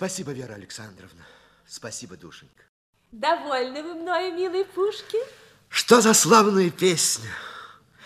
Спасибо, 0.00 0.30
Вера 0.30 0.54
Александровна. 0.54 1.26
Спасибо, 1.68 2.16
душенька. 2.16 2.64
Довольны 3.12 3.82
вы 3.82 3.92
мною, 3.96 4.32
милый 4.32 4.64
Пушкин? 4.64 5.20
Что 5.68 6.00
за 6.00 6.14
славная 6.14 6.70
песня. 6.70 7.28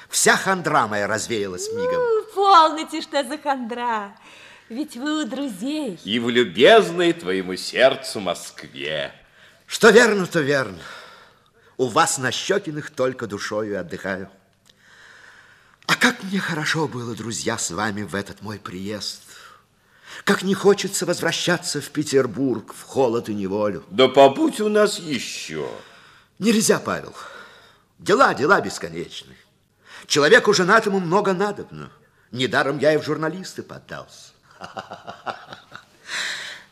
Вся 0.09 0.37
хандра 0.37 0.89
моя 0.89 1.07
развеялась 1.07 1.69
мигом. 1.69 1.95
Ну, 1.95 2.25
полните, 2.35 3.01
что 3.01 3.23
за 3.23 3.39
хандра. 3.39 4.13
Ведь 4.69 4.97
вы 4.97 5.23
у 5.23 5.25
друзей. 5.25 6.01
И 6.03 6.19
в 6.19 6.31
любезной 6.31 7.13
твоему 7.13 7.55
сердцу 7.55 8.19
Москве. 8.19 9.15
Что 9.65 9.91
верно, 9.91 10.27
то 10.27 10.41
верно. 10.41 10.83
У 11.77 11.87
вас 11.87 12.19
на 12.19 12.33
Щекиных 12.33 12.91
только 12.91 13.29
душою 13.29 13.79
отдыхаю. 13.79 14.29
А 15.87 15.95
как 15.95 16.25
мне 16.25 16.41
хорошо 16.41 16.89
было, 16.89 17.15
друзья, 17.15 17.57
с 17.57 17.71
вами 17.71 18.03
в 18.03 18.17
этот 18.17 18.43
мой 18.43 18.59
приезд. 18.59 19.24
Как 20.23 20.43
не 20.43 20.55
хочется 20.55 21.05
возвращаться 21.07 21.81
в 21.81 21.91
Петербург, 21.91 22.73
в 22.73 22.83
холод 22.83 23.29
и 23.29 23.35
неволю. 23.35 23.83
Да 23.91 24.09
побудь 24.09 24.61
у 24.61 24.69
нас 24.69 24.99
еще. 24.99 25.69
Нельзя, 26.39 26.79
Павел. 26.79 27.15
Дела, 27.99 28.35
дела 28.35 28.61
бесконечны. 28.61 29.37
Человеку 30.07 30.55
женатому 30.55 31.01
много 31.01 31.33
надобно. 31.33 31.91
Недаром 32.31 32.79
я 32.79 32.95
и 32.95 32.99
в 32.99 33.03
журналисты 33.03 33.63
поддался. 33.63 34.33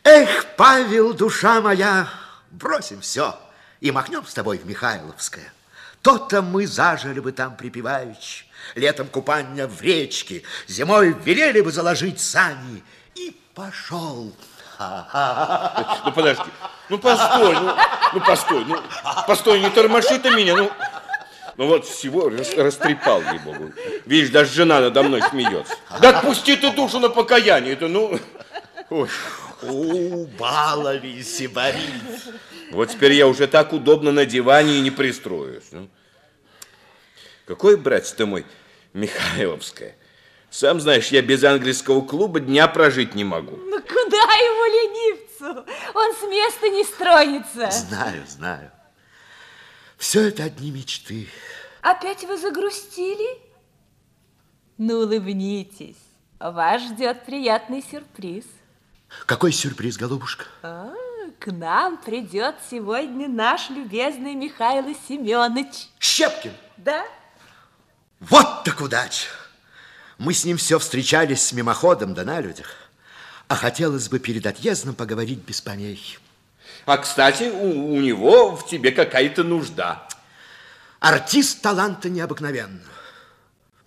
Эх, 0.04 0.46
Павел, 0.56 1.14
душа 1.14 1.60
моя, 1.60 2.08
бросим 2.50 3.00
все 3.00 3.38
и 3.80 3.90
махнем 3.90 4.24
с 4.26 4.34
тобой 4.34 4.58
в 4.58 4.66
Михайловское. 4.66 5.52
То-то 6.02 6.42
мы 6.42 6.66
зажили 6.66 7.20
бы 7.20 7.32
там 7.32 7.56
припеваючи, 7.56 8.44
летом 8.74 9.06
купания 9.06 9.68
в 9.68 9.80
речке, 9.80 10.42
зимой 10.66 11.14
велели 11.24 11.60
бы 11.60 11.70
заложить 11.70 12.20
сани 12.20 12.82
и 13.14 13.36
пошел. 13.54 14.32
Ну, 14.78 16.12
подожди. 16.12 16.44
Ну, 16.88 16.98
постой, 16.98 17.54
ну, 17.54 17.74
ну 18.14 18.20
постой, 18.20 18.64
ну, 18.64 18.76
постой, 19.26 19.60
не 19.60 19.70
тормоши 19.70 20.18
ты 20.18 20.30
меня, 20.30 20.56
ну... 20.56 20.70
Ну 21.58 21.66
вот 21.66 21.86
всего 21.86 22.30
рас, 22.30 22.54
растрепал, 22.54 23.20
ей-богу. 23.20 23.72
Видишь, 24.06 24.30
даже 24.30 24.52
жена 24.52 24.80
надо 24.80 25.02
мной 25.02 25.22
смеется. 25.22 25.76
Да 26.00 26.08
отпусти 26.18 26.56
ты 26.56 26.72
душу 26.72 26.98
на 26.98 27.10
покаяние, 27.10 27.74
это 27.74 27.88
ну... 27.88 28.18
Ой. 28.90 29.08
У, 29.62 30.26
баловись, 30.26 31.48
Борис. 31.50 32.28
Вот 32.72 32.90
теперь 32.90 33.12
я 33.12 33.28
уже 33.28 33.46
так 33.46 33.72
удобно 33.72 34.10
на 34.12 34.26
диване 34.26 34.78
и 34.78 34.80
не 34.80 34.90
пристроюсь. 34.90 35.68
Ну. 35.70 35.88
Какой, 37.46 37.76
братец 37.76 38.12
ты 38.12 38.26
мой, 38.26 38.44
Михайловская. 38.92 39.94
Сам 40.52 40.80
знаешь, 40.80 41.08
я 41.08 41.22
без 41.22 41.42
английского 41.44 42.02
клуба 42.02 42.38
дня 42.38 42.68
прожить 42.68 43.14
не 43.14 43.24
могу. 43.24 43.56
Ну 43.56 43.80
куда 43.80 44.18
ему 44.18 44.64
ленивцу? 45.40 45.64
Он 45.94 46.14
с 46.14 46.22
места 46.28 46.68
не 46.68 46.84
стронется. 46.84 47.70
Знаю, 47.70 48.22
знаю. 48.28 48.70
Все 49.96 50.28
это 50.28 50.44
одни 50.44 50.70
мечты. 50.70 51.26
Опять 51.80 52.24
вы 52.24 52.36
загрустили? 52.36 53.40
Ну, 54.76 54.98
улыбнитесь. 54.98 55.96
Вас 56.38 56.82
ждет 56.82 57.24
приятный 57.24 57.82
сюрприз. 57.82 58.44
Какой 59.24 59.52
сюрприз, 59.52 59.96
голубушка? 59.96 60.44
А, 60.62 60.92
к 61.38 61.46
нам 61.50 61.96
придет 61.96 62.56
сегодня 62.70 63.26
наш 63.26 63.70
любезный 63.70 64.34
Михаил 64.34 64.94
Семенович. 65.08 65.88
Щепкин? 65.98 66.52
Да. 66.76 67.06
Вот 68.20 68.64
так 68.64 68.82
удача! 68.82 69.28
Мы 70.22 70.34
с 70.34 70.44
ним 70.44 70.56
все 70.56 70.78
встречались 70.78 71.42
с 71.42 71.52
мимоходом 71.52 72.14
да 72.14 72.22
на 72.22 72.40
людях. 72.40 72.76
А 73.48 73.56
хотелось 73.56 74.08
бы 74.08 74.20
перед 74.20 74.46
отъездом 74.46 74.94
поговорить 74.94 75.40
без 75.40 75.60
помех. 75.60 75.98
А, 76.86 76.96
кстати, 76.98 77.50
у, 77.50 77.94
у 77.94 78.00
него 78.00 78.54
в 78.54 78.68
тебе 78.68 78.92
какая-то 78.92 79.42
нужда. 79.42 80.06
Артист 81.00 81.60
таланта 81.60 82.08
необыкновенного. 82.08 82.86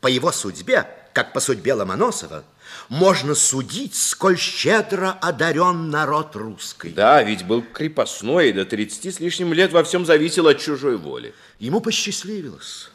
По 0.02 0.08
его 0.08 0.34
судьбе, 0.34 0.86
как 1.14 1.32
по 1.32 1.40
судьбе 1.40 1.74
Ломоносова, 1.74 2.44
можно 2.90 3.34
судить, 3.34 3.96
сколь 3.96 4.38
щедро 4.38 5.18
одарен 5.22 5.90
народ 5.90 6.36
русский. 6.36 6.90
Да, 6.90 7.24
ведь 7.24 7.46
был 7.46 7.62
крепостной, 7.62 8.50
и 8.50 8.52
до 8.52 8.66
30 8.66 9.16
с 9.16 9.20
лишним 9.22 9.54
лет 9.54 9.72
во 9.72 9.86
всем 9.86 10.06
зависел 10.06 10.48
от 10.48 10.60
чужой 10.60 10.98
воли. 10.98 11.34
Ему 11.60 11.80
посчастливилось. 11.80 12.90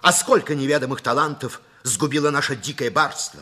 А 0.00 0.12
сколько 0.12 0.54
неведомых 0.54 1.00
талантов 1.00 1.60
сгубило 1.82 2.30
наше 2.30 2.56
дикое 2.56 2.90
барство. 2.90 3.40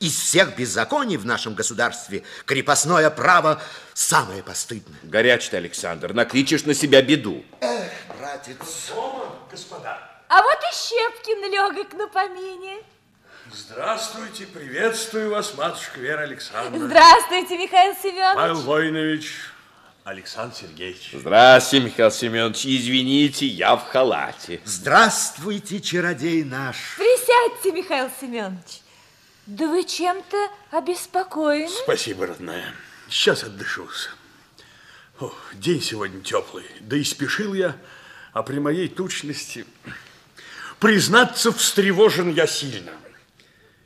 Из 0.00 0.16
всех 0.16 0.56
беззаконий 0.56 1.16
в 1.16 1.26
нашем 1.26 1.54
государстве 1.54 2.24
крепостное 2.46 3.10
право 3.10 3.60
самое 3.92 4.42
постыдное. 4.42 4.98
Горяч 5.02 5.48
ты, 5.48 5.58
Александр, 5.58 6.12
накличешь 6.12 6.64
на 6.64 6.74
себя 6.74 7.02
беду. 7.02 7.44
Эх, 7.60 7.92
братец. 8.18 8.56
Дома, 8.88 9.26
господа. 9.50 9.98
А 10.28 10.42
вот 10.42 10.58
и 10.58 10.74
Щепкин 10.74 11.52
легок 11.52 11.92
на 11.92 12.08
помине. 12.08 12.82
Здравствуйте, 13.52 14.46
приветствую 14.46 15.30
вас, 15.30 15.54
матушка 15.54 16.00
Вера 16.00 16.22
Александровна. 16.22 16.86
Здравствуйте, 16.86 17.58
Михаил 17.58 17.94
Семенович. 17.94 18.34
Павел 18.34 18.60
Войнович, 18.62 19.32
Александр 20.04 20.54
Сергеевич. 20.54 21.12
Здравствуйте, 21.14 21.86
Михаил 21.86 22.10
Семенович. 22.10 22.66
Извините, 22.66 23.46
я 23.46 23.74
в 23.74 23.88
халате. 23.88 24.60
Здравствуйте, 24.66 25.80
чародей 25.80 26.44
наш. 26.44 26.76
Присядьте, 26.98 27.72
Михаил 27.72 28.10
Семенович. 28.20 28.82
Да 29.46 29.66
вы 29.66 29.82
чем-то 29.82 30.36
обеспокоены? 30.72 31.70
Спасибо, 31.70 32.26
родная. 32.26 32.74
Сейчас 33.08 33.44
отдышусь. 33.44 34.10
О, 35.20 35.32
день 35.54 35.80
сегодня 35.80 36.20
теплый, 36.20 36.66
да 36.80 36.98
и 36.98 37.04
спешил 37.04 37.54
я, 37.54 37.74
а 38.34 38.42
при 38.42 38.58
моей 38.58 38.88
тучности... 38.88 39.64
Признаться, 40.80 41.50
встревожен 41.50 42.30
я 42.30 42.46
сильно. 42.46 42.92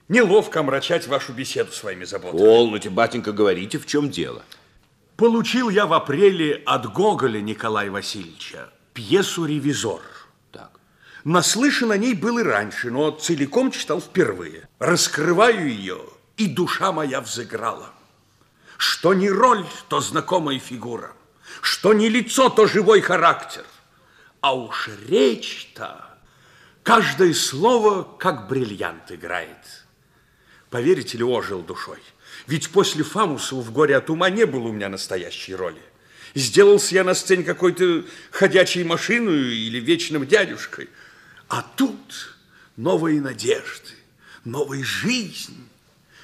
Неловко 0.08 0.60
омрачать 0.60 1.06
вашу 1.06 1.32
беседу 1.32 1.70
своими 1.70 2.04
заботами. 2.04 2.40
Полноте, 2.40 2.90
батенька, 2.90 3.30
говорите, 3.30 3.78
в 3.78 3.86
чем 3.86 4.10
дело. 4.10 4.42
Получил 5.18 5.68
я 5.68 5.86
в 5.86 5.94
апреле 5.94 6.62
от 6.64 6.92
Гоголя 6.92 7.40
Николая 7.40 7.90
Васильевича 7.90 8.70
пьесу 8.94 9.46
«Ревизор». 9.46 10.00
Так. 10.52 10.70
Наслышан 11.24 11.90
о 11.90 11.96
ней 11.96 12.14
был 12.14 12.38
и 12.38 12.44
раньше, 12.44 12.92
но 12.92 13.10
целиком 13.10 13.72
читал 13.72 14.00
впервые. 14.00 14.68
Раскрываю 14.78 15.68
ее, 15.68 16.00
и 16.36 16.46
душа 16.46 16.92
моя 16.92 17.20
взыграла. 17.20 17.90
Что 18.76 19.12
не 19.12 19.28
роль, 19.28 19.66
то 19.88 20.00
знакомая 20.00 20.60
фигура. 20.60 21.10
Что 21.62 21.94
не 21.94 22.08
лицо, 22.08 22.48
то 22.48 22.68
живой 22.68 23.00
характер. 23.00 23.64
А 24.40 24.54
уж 24.54 24.88
речь-то, 25.08 26.16
каждое 26.84 27.34
слово, 27.34 28.04
как 28.04 28.46
бриллиант 28.46 29.10
играет. 29.10 29.84
Поверите 30.70 31.18
ли, 31.18 31.24
ожил 31.24 31.62
душой. 31.62 31.98
Ведь 32.48 32.70
после 32.70 33.04
Фамусова 33.04 33.60
в 33.60 33.72
«Горе 33.72 33.96
от 33.96 34.08
ума» 34.08 34.30
не 34.30 34.46
было 34.46 34.68
у 34.68 34.72
меня 34.72 34.88
настоящей 34.88 35.54
роли. 35.54 35.82
Сделался 36.34 36.94
я 36.94 37.04
на 37.04 37.12
сцене 37.12 37.44
какой-то 37.44 38.04
ходячей 38.30 38.84
машиной 38.84 39.54
или 39.54 39.78
вечным 39.78 40.26
дядюшкой. 40.26 40.88
А 41.48 41.62
тут 41.76 42.36
новые 42.76 43.20
надежды, 43.20 43.92
новая 44.46 44.82
жизнь. 44.82 45.68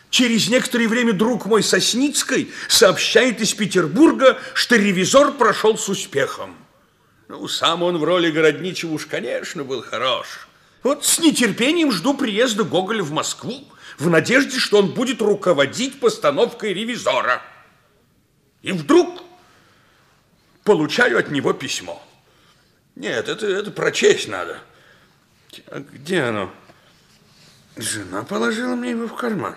Через 0.08 0.48
некоторое 0.48 0.88
время 0.88 1.12
друг 1.12 1.44
мой 1.44 1.62
Сосницкой 1.62 2.50
сообщает 2.68 3.42
из 3.42 3.52
Петербурга, 3.52 4.38
что 4.54 4.76
ревизор 4.76 5.32
прошел 5.32 5.76
с 5.76 5.90
успехом. 5.90 6.56
Ну, 7.28 7.46
сам 7.48 7.82
он 7.82 7.98
в 7.98 8.04
роли 8.04 8.30
городничего 8.30 8.94
уж, 8.94 9.04
конечно, 9.04 9.62
был 9.62 9.82
хорош. 9.82 10.48
Вот 10.82 11.04
с 11.04 11.18
нетерпением 11.18 11.92
жду 11.92 12.14
приезда 12.14 12.64
Гоголя 12.64 13.02
в 13.02 13.10
Москву 13.10 13.66
в 13.98 14.10
надежде, 14.10 14.58
что 14.58 14.78
он 14.78 14.92
будет 14.92 15.20
руководить 15.22 16.00
постановкой 16.00 16.74
ревизора. 16.74 17.42
И 18.62 18.72
вдруг 18.72 19.22
получаю 20.64 21.18
от 21.18 21.30
него 21.30 21.52
письмо. 21.52 22.02
Нет, 22.96 23.28
это, 23.28 23.46
это 23.46 23.70
прочесть 23.70 24.28
надо. 24.28 24.58
А 25.66 25.80
где 25.80 26.22
оно? 26.22 26.52
Жена 27.76 28.22
положила 28.22 28.74
мне 28.74 28.90
его 28.90 29.08
в 29.08 29.14
карман. 29.14 29.56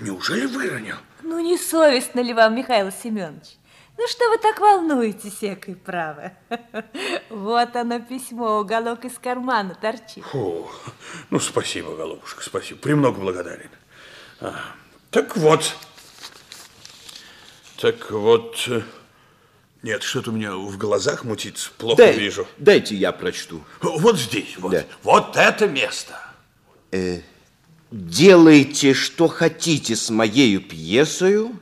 Неужели 0.00 0.46
выронил? 0.46 0.96
Ну, 1.22 1.38
не 1.40 1.56
совестно 1.56 2.20
ли 2.20 2.34
вам, 2.34 2.56
Михаил 2.56 2.90
Семенович? 2.90 3.56
Ну, 4.00 4.08
что 4.08 4.30
вы 4.30 4.38
так 4.38 4.58
волнуетесь, 4.60 5.42
экой 5.42 5.76
право? 5.76 6.32
Вот 7.28 7.76
оно 7.76 8.00
письмо, 8.00 8.58
уголок 8.60 9.04
из 9.04 9.18
кармана 9.18 9.74
торчит. 9.78 10.24
Фу, 10.24 10.70
ну, 11.28 11.38
спасибо, 11.38 11.94
голубушка, 11.94 12.42
спасибо. 12.42 12.80
Премного 12.80 13.20
благодарен. 13.20 13.68
А, 14.40 14.54
так 15.10 15.36
вот. 15.36 15.76
Так 17.78 18.10
вот. 18.10 18.64
э, 18.68 18.80
Нет, 19.82 20.02
что-то 20.02 20.30
у 20.30 20.32
меня 20.32 20.54
в 20.56 20.78
глазах 20.78 21.24
мутится, 21.24 21.70
плохо 21.76 21.98
Дай- 21.98 22.18
вижу. 22.18 22.46
Дайте 22.56 22.94
я 22.94 23.12
прочту. 23.12 23.62
Вот 23.82 24.18
здесь, 24.18 24.56
вот. 24.56 24.72
Да. 24.72 24.84
Вот 25.02 25.36
это 25.36 25.68
место. 25.68 26.18
Делайте, 27.90 28.94
что 28.94 29.28
хотите 29.28 29.94
с 29.94 30.08
моею 30.08 30.62
пьесою, 30.62 31.60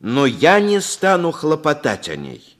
но 0.00 0.24
я 0.24 0.60
не 0.60 0.80
стану 0.80 1.30
хлопотать 1.30 2.08
о 2.08 2.16
ней. 2.16 2.56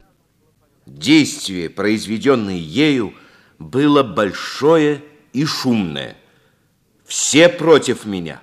Действие, 0.87 1.71
произведенное 1.71 2.57
ею, 2.57 3.15
было 3.59 4.03
большое 4.03 5.03
и 5.33 5.45
шумное. 5.45 6.17
Все 7.05 7.49
против 7.49 8.05
меня. 8.05 8.43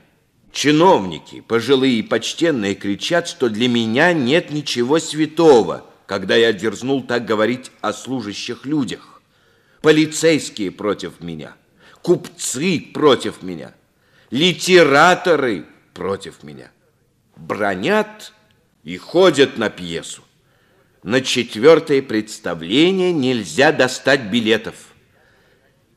Чиновники, 0.52 1.42
пожилые 1.42 2.00
и 2.00 2.04
почтенные, 2.04 2.74
кричат, 2.74 3.28
что 3.28 3.50
для 3.50 3.68
меня 3.70 4.14
нет 4.14 4.50
ничего 4.50 5.00
святого, 5.00 5.86
когда 6.08 6.36
я 6.36 6.52
дерзнул 6.52 7.04
так 7.04 7.26
говорить 7.26 7.72
о 7.82 7.94
служащих 7.94 8.66
людях. 8.66 9.22
Полицейские 9.82 10.72
против 10.72 11.22
меня, 11.22 11.56
купцы 12.02 12.80
против 12.94 13.44
меня, 13.44 13.76
литераторы 14.32 15.66
против 15.94 16.42
меня. 16.42 16.72
Бронят 17.36 18.34
и 18.88 18.95
ходят 18.95 19.57
на 19.57 19.69
пьесу. 19.69 20.24
На 21.04 21.19
четвертое 21.19 22.01
представление 22.01 23.12
нельзя 23.12 23.74
достать 23.74 24.31
билетов. 24.31 24.75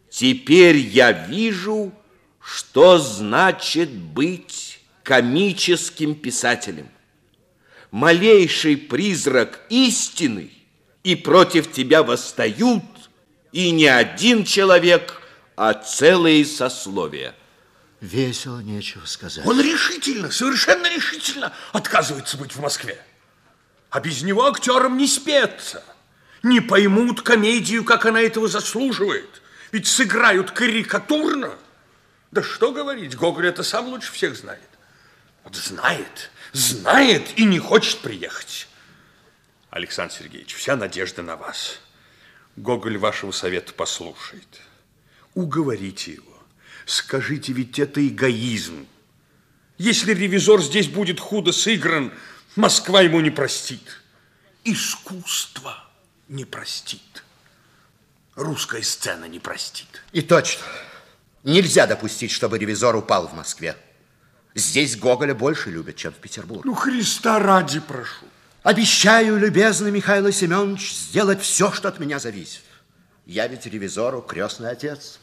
Теперь 0.08 0.76
я 0.76 1.12
вижу, 1.12 1.92
что 2.40 2.98
значит 2.98 3.90
быть 3.90 4.80
комическим 5.04 6.16
писателем. 6.16 6.88
Малейший 7.92 8.76
призрак 8.76 9.64
истины, 9.68 10.50
и 11.04 11.14
против 11.14 11.70
тебя 11.70 12.02
восстают, 12.02 12.82
и 13.52 13.70
не 13.70 13.86
один 13.86 14.42
человек, 14.44 15.22
а 15.54 15.74
целые 15.74 16.44
сословия. 16.44 17.36
Весело, 18.00 18.60
нечего 18.60 19.04
сказать. 19.04 19.46
Он 19.46 19.60
решительно, 19.60 20.30
совершенно 20.30 20.86
решительно 20.86 21.52
отказывается 21.72 22.38
быть 22.38 22.52
в 22.52 22.60
Москве. 22.60 22.98
А 23.90 24.00
без 24.00 24.22
него 24.22 24.46
актерам 24.46 24.96
не 24.96 25.06
спеться. 25.06 25.84
Не 26.42 26.60
поймут 26.60 27.20
комедию, 27.20 27.84
как 27.84 28.06
она 28.06 28.20
этого 28.22 28.48
заслуживает. 28.48 29.42
Ведь 29.72 29.86
сыграют 29.86 30.50
карикатурно. 30.52 31.52
Да 32.30 32.42
что 32.42 32.72
говорить, 32.72 33.16
Гоголь 33.16 33.48
это 33.48 33.62
сам 33.62 33.88
лучше 33.88 34.12
всех 34.12 34.36
знает. 34.36 34.62
Вот 35.44 35.56
знает, 35.56 36.30
знает 36.52 37.38
и 37.38 37.44
не 37.44 37.58
хочет 37.58 37.98
приехать. 38.00 38.68
Александр 39.68 40.14
Сергеевич, 40.14 40.54
вся 40.54 40.76
надежда 40.76 41.22
на 41.22 41.36
вас. 41.36 41.80
Гоголь 42.56 42.98
вашего 42.98 43.30
совета 43.32 43.72
послушает. 43.72 44.60
Уговорите 45.34 46.12
его. 46.12 46.29
Скажите, 46.90 47.52
ведь 47.52 47.78
это 47.78 48.04
эгоизм. 48.04 48.84
Если 49.78 50.12
ревизор 50.12 50.60
здесь 50.60 50.88
будет 50.88 51.20
худо 51.20 51.52
сыгран, 51.52 52.12
Москва 52.56 53.00
ему 53.02 53.20
не 53.20 53.30
простит. 53.30 54.00
Искусство 54.64 55.84
не 56.26 56.44
простит. 56.44 57.22
Русская 58.34 58.82
сцена 58.82 59.26
не 59.26 59.38
простит. 59.38 60.02
И 60.10 60.20
точно. 60.20 60.64
Нельзя 61.44 61.86
допустить, 61.86 62.32
чтобы 62.32 62.58
ревизор 62.58 62.96
упал 62.96 63.28
в 63.28 63.34
Москве. 63.34 63.76
Здесь 64.56 64.96
Гоголя 64.96 65.36
больше 65.36 65.70
любят, 65.70 65.94
чем 65.94 66.12
в 66.12 66.16
Петербурге. 66.16 66.62
Ну, 66.64 66.74
Христа 66.74 67.38
ради 67.38 67.78
прошу. 67.78 68.26
Обещаю, 68.64 69.38
любезный 69.38 69.92
Михаил 69.92 70.32
Семенович, 70.32 70.92
сделать 70.92 71.40
все, 71.40 71.70
что 71.70 71.86
от 71.86 72.00
меня 72.00 72.18
зависит. 72.18 72.64
Я 73.26 73.46
ведь 73.46 73.64
ревизору 73.66 74.22
крестный 74.22 74.70
отец. 74.70 75.20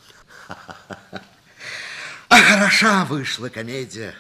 А 2.30 2.38
хороша 2.38 3.06
вышла 3.06 3.50
комедия. 3.50 4.14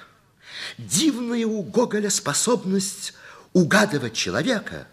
Дивная 0.77 1.45
у 1.45 1.61
Гоголя 1.61 2.09
способность 2.09 3.13
угадывать 3.53 4.13
человека 4.13 4.87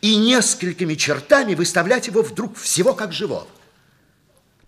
и 0.00 0.16
несколькими 0.16 0.94
чертами 0.94 1.54
выставлять 1.54 2.06
его 2.06 2.22
вдруг 2.22 2.56
всего 2.56 2.94
как 2.94 3.12
живого. 3.12 3.48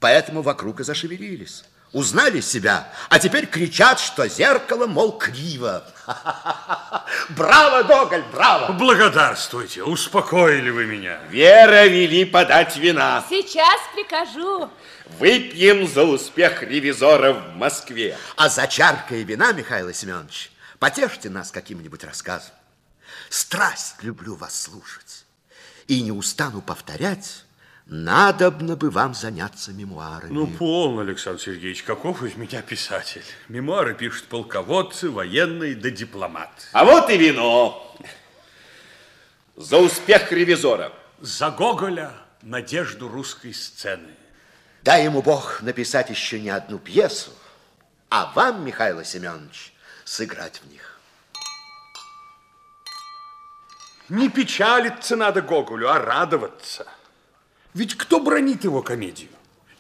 Поэтому 0.01 0.43
вокруг 0.43 0.81
и 0.81 0.85
зашевелились. 0.85 1.65
Узнали 1.93 2.41
себя, 2.41 2.91
а 3.11 3.19
теперь 3.19 3.47
кричат, 3.47 4.01
что 4.01 4.27
зеркало, 4.27 4.87
мол, 4.87 5.13
криво. 5.19 5.85
Браво, 7.29 7.83
Гоголь, 7.83 8.25
браво! 8.33 8.73
Благодарствуйте, 8.73 9.83
успокоили 9.83 10.71
вы 10.71 10.87
меня. 10.87 11.21
Вера 11.29 11.87
вели 11.87 12.25
подать 12.25 12.79
вина. 12.79 13.23
Сейчас 13.29 13.79
прикажу. 13.95 14.71
Выпьем 15.19 15.87
за 15.87 16.05
успех 16.05 16.63
ревизора 16.63 17.35
в 17.35 17.57
Москве. 17.57 18.17
А 18.37 18.49
за 18.49 18.67
чаркой 18.67 19.23
вина, 19.25 19.53
Михаил 19.53 19.93
Семенович, 19.93 20.51
потешьте 20.79 21.29
нас 21.29 21.51
каким-нибудь 21.51 22.05
рассказом. 22.05 22.55
Страсть 23.29 23.97
люблю 24.01 24.35
вас 24.35 24.59
слушать. 24.59 25.27
И 25.89 26.01
не 26.01 26.11
устану 26.13 26.63
повторять, 26.63 27.45
надобно 27.87 28.77
бы 28.77 28.91
вам 28.91 29.15
заняться 29.15 29.73
мемуарами. 29.73 30.33
Ну, 30.33 30.47
полно, 30.47 31.01
Александр 31.03 31.41
Сергеевич, 31.41 31.83
каков 31.83 32.23
из 32.23 32.37
меня 32.37 32.63
писатель. 32.63 33.25
Мемуары 33.49 33.95
пишут 33.95 34.29
полководцы, 34.29 35.11
военные 35.11 35.75
да 35.75 35.91
дипломаты. 35.91 36.67
А 36.73 36.85
вот 36.85 37.11
и 37.11 37.17
вино. 37.17 37.97
За 39.57 39.79
успех 39.79 40.33
ревизора. 40.33 40.93
За 41.21 41.51
Гоголя 41.51 42.13
надежду 42.43 43.09
русской 43.09 43.55
сцены. 43.55 44.09
Дай 44.83 45.05
ему 45.05 45.23
Бог 45.23 45.63
написать 45.63 46.11
еще 46.11 46.41
не 46.41 46.51
одну 46.51 46.79
пьесу, 46.79 47.31
а 48.11 48.33
вам, 48.35 48.65
Михаил 48.65 49.05
Семенович, 49.05 49.73
сыграть 50.05 50.61
в 50.61 50.71
них. 50.71 50.99
Не 54.09 54.29
печалиться 54.29 55.15
надо 55.15 55.41
Гоголю, 55.41 55.89
а 55.89 55.99
радоваться. 55.99 56.87
Ведь 57.75 57.97
кто 57.97 58.21
бронит 58.21 58.65
его 58.65 58.83
комедию? 58.83 59.31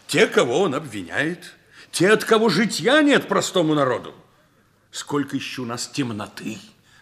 Те, 0.06 0.26
кого 0.26 0.60
он 0.60 0.74
обвиняет, 0.74 1.54
те, 1.90 2.10
от 2.10 2.24
кого 2.24 2.48
житья 2.48 3.02
нет 3.02 3.28
простому 3.28 3.74
народу. 3.74 4.14
Сколько 4.90 5.36
еще 5.36 5.62
у 5.62 5.66
нас 5.66 5.88
темноты, 5.88 6.58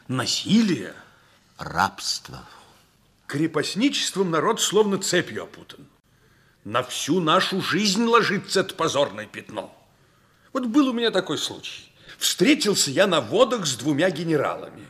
насилия. 0.08 0.94
Рабство. 1.58 2.44
Крепостничеством 3.26 4.30
народ 4.30 4.60
словно 4.60 4.98
цепью 4.98 5.44
опутан. 5.44 5.86
На 6.64 6.82
всю 6.82 7.20
нашу 7.20 7.60
жизнь 7.60 8.04
ложится 8.04 8.60
это 8.60 8.74
позорное 8.74 9.26
пятно. 9.26 9.76
Вот 10.52 10.66
был 10.66 10.88
у 10.88 10.92
меня 10.92 11.10
такой 11.10 11.38
случай. 11.38 11.92
Встретился 12.18 12.90
я 12.90 13.06
на 13.06 13.20
водах 13.20 13.66
с 13.66 13.76
двумя 13.76 14.10
генералами. 14.10 14.86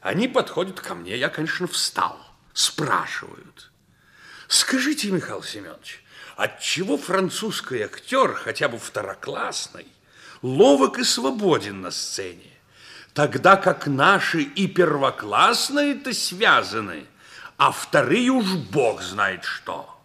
Они 0.00 0.28
подходят 0.28 0.80
ко 0.80 0.94
мне, 0.94 1.16
я, 1.16 1.28
конечно, 1.28 1.66
встал. 1.66 2.18
Спрашивают. 2.52 3.69
Скажите, 4.50 5.12
Михаил 5.12 5.44
Семенович, 5.44 6.02
отчего 6.36 6.98
французский 6.98 7.82
актер, 7.82 8.34
хотя 8.34 8.68
бы 8.68 8.80
второклассный, 8.80 9.86
ловок 10.42 10.98
и 10.98 11.04
свободен 11.04 11.82
на 11.82 11.92
сцене, 11.92 12.50
тогда 13.14 13.54
как 13.54 13.86
наши 13.86 14.42
и 14.42 14.66
первоклассные-то 14.66 16.12
связаны, 16.12 17.06
а 17.58 17.70
вторые 17.70 18.30
уж 18.30 18.54
бог 18.72 19.02
знает 19.02 19.44
что. 19.44 20.02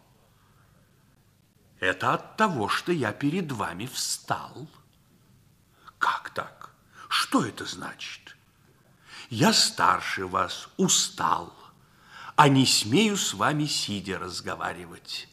Это 1.80 2.14
от 2.14 2.38
того, 2.38 2.70
что 2.70 2.92
я 2.92 3.14
перед 3.14 3.52
вами 3.52 3.88
встал. 3.88 4.68
Как 5.98 6.30
так? 6.30 6.70
Что 7.10 7.44
это 7.44 7.66
значит? 7.66 8.38
Я 9.32 9.54
старше 9.54 10.28
вас, 10.28 10.70
устал, 10.78 11.52
а 12.36 12.50
не 12.50 12.66
смею 12.66 13.18
с 13.18 13.34
вами 13.34 13.66
сидя 13.66 14.20
разговаривать. 14.20 15.28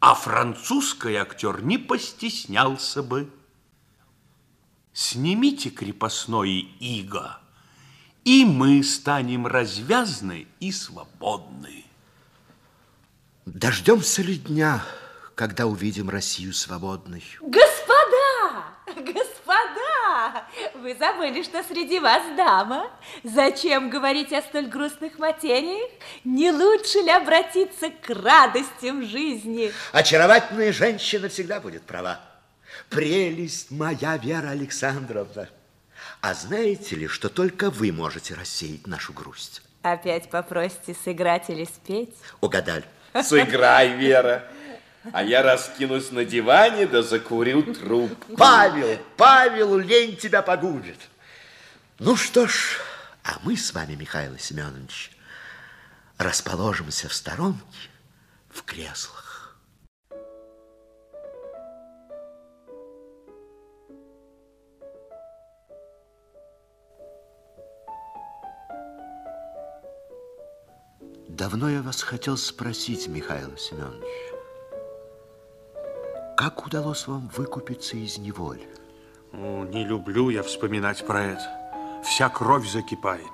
А 0.00 0.14
французский 0.14 1.14
актер 1.14 1.62
не 1.62 1.78
постеснялся 1.78 3.02
бы. 3.02 3.30
Снимите 4.92 5.70
крепостное 5.70 6.64
иго, 6.80 7.40
и 8.24 8.44
мы 8.44 8.82
станем 8.84 9.46
развязны 9.46 10.46
и 10.60 10.70
свободны. 10.70 11.84
Дождемся 13.46 14.22
ли 14.22 14.36
дня, 14.36 14.84
когда 15.34 15.66
увидим 15.66 16.10
Россию 16.10 16.52
свободной? 16.52 17.24
Господа! 17.40 18.64
Господа! 18.86 19.31
Вы 20.74 20.96
забыли, 20.96 21.42
что 21.42 21.62
среди 21.62 21.98
вас 22.00 22.22
дама. 22.36 22.90
Зачем 23.22 23.88
говорить 23.88 24.32
о 24.32 24.42
столь 24.42 24.66
грустных 24.66 25.18
материях? 25.18 25.90
Не 26.24 26.50
лучше 26.50 26.98
ли 26.98 27.10
обратиться 27.10 27.90
к 27.90 28.10
радостям 28.10 29.04
жизни? 29.04 29.72
Очаровательная 29.92 30.72
женщина 30.72 31.28
всегда 31.28 31.60
будет 31.60 31.82
права. 31.82 32.20
Прелесть 32.90 33.70
моя 33.70 34.16
Вера 34.16 34.50
Александровна. 34.50 35.48
А 36.20 36.34
знаете 36.34 36.96
ли, 36.96 37.06
что 37.06 37.28
только 37.28 37.70
вы 37.70 37.92
можете 37.92 38.34
рассеять 38.34 38.86
нашу 38.86 39.12
грусть? 39.12 39.62
Опять 39.82 40.30
попросите 40.30 40.96
сыграть 41.04 41.48
или 41.48 41.64
спеть? 41.64 42.14
Угадали. 42.40 42.84
Сыграй, 43.22 43.90
Вера. 43.90 44.44
А 45.10 45.22
я 45.24 45.42
раскинусь 45.42 46.12
на 46.12 46.24
диване, 46.24 46.86
да 46.86 47.02
закурю 47.02 47.74
трубку. 47.74 48.36
Павел, 48.36 48.98
Павел, 49.16 49.78
лень 49.78 50.16
тебя 50.16 50.42
погубит. 50.42 50.98
Ну 51.98 52.16
что 52.16 52.46
ж, 52.46 52.78
а 53.24 53.38
мы 53.42 53.56
с 53.56 53.72
вами, 53.74 53.94
Михаил 53.94 54.38
Семенович, 54.38 55.10
расположимся 56.18 57.08
в 57.08 57.14
сторонке 57.14 57.90
в 58.48 58.62
креслах. 58.62 59.58
Давно 71.28 71.70
я 71.70 71.82
вас 71.82 72.02
хотел 72.02 72.36
спросить, 72.36 73.08
Михаил 73.08 73.56
Семенович, 73.56 74.31
как 76.42 76.66
удалось 76.66 77.06
вам 77.06 77.30
выкупиться 77.36 77.96
из 77.96 78.18
неволи? 78.18 78.66
Ну, 79.30 79.62
не 79.62 79.84
люблю 79.84 80.28
я 80.28 80.42
вспоминать 80.42 81.06
про 81.06 81.22
это. 81.22 82.02
Вся 82.04 82.28
кровь 82.28 82.68
закипает. 82.68 83.30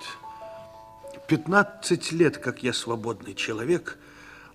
15 1.27 2.13
лет, 2.13 2.37
как 2.37 2.63
я 2.63 2.75
свободный 2.75 3.33
человек, 3.33 3.97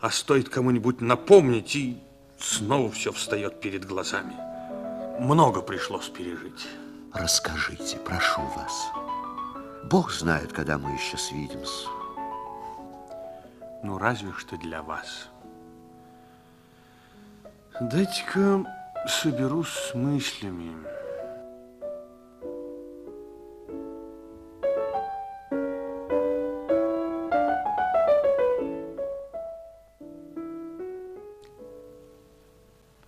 а 0.02 0.12
стоит 0.12 0.50
кому-нибудь 0.50 1.02
напомнить, 1.02 1.76
и 1.76 1.98
снова 2.38 2.92
все 2.92 3.12
встает 3.12 3.60
перед 3.60 3.86
глазами. 3.86 4.36
Много 5.20 5.64
пришлось 5.64 6.10
пережить. 6.10 6.68
Расскажите, 7.12 7.98
прошу 8.06 8.42
вас. 8.56 8.86
Бог 9.86 10.12
знает, 10.12 10.54
когда 10.54 10.78
мы 10.78 10.92
еще 10.92 11.18
свидимся. 11.18 11.88
Ну, 13.82 13.98
разве 13.98 14.32
что 14.34 14.58
для 14.58 14.84
вас. 14.84 15.28
Дайте-ка 17.82 18.64
соберусь 19.08 19.70
с 19.70 19.96
мыслями. 19.96 20.76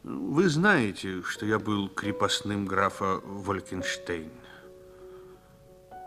Вы 0.04 0.50
знаете, 0.50 1.22
что 1.22 1.46
я 1.46 1.60
был 1.60 1.88
крепостным 1.88 2.66
графа 2.66 3.22
Волькенштейн. 3.24 4.32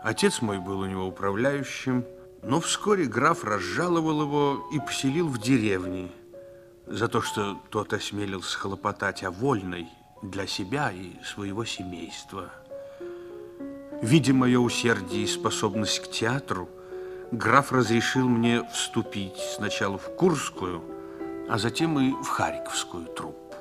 Отец 0.03 0.41
мой 0.41 0.59
был 0.59 0.79
у 0.79 0.85
него 0.85 1.05
управляющим, 1.07 2.03
но 2.43 2.59
вскоре 2.59 3.05
граф 3.05 3.45
разжаловал 3.45 4.21
его 4.21 4.67
и 4.73 4.79
поселил 4.79 5.29
в 5.29 5.37
деревне 5.37 6.11
за 6.89 7.07
то, 7.07 7.21
что 7.21 7.57
тот 7.69 7.93
осмелился 7.93 8.57
хлопотать 8.57 9.23
о 9.23 9.31
вольной 9.31 9.87
для 10.21 10.47
себя 10.47 10.91
и 10.91 11.13
своего 11.23 11.63
семейства. 11.63 12.49
Видя 14.01 14.33
мое 14.33 14.59
усердие 14.59 15.23
и 15.23 15.27
способность 15.27 15.99
к 15.99 16.09
театру, 16.09 16.69
граф 17.31 17.71
разрешил 17.71 18.27
мне 18.27 18.63
вступить 18.73 19.37
сначала 19.55 19.97
в 19.97 20.15
Курскую, 20.15 20.81
а 21.49 21.57
затем 21.57 21.99
и 21.99 22.11
в 22.11 22.27
Харьковскую 22.27 23.05
труппу. 23.05 23.55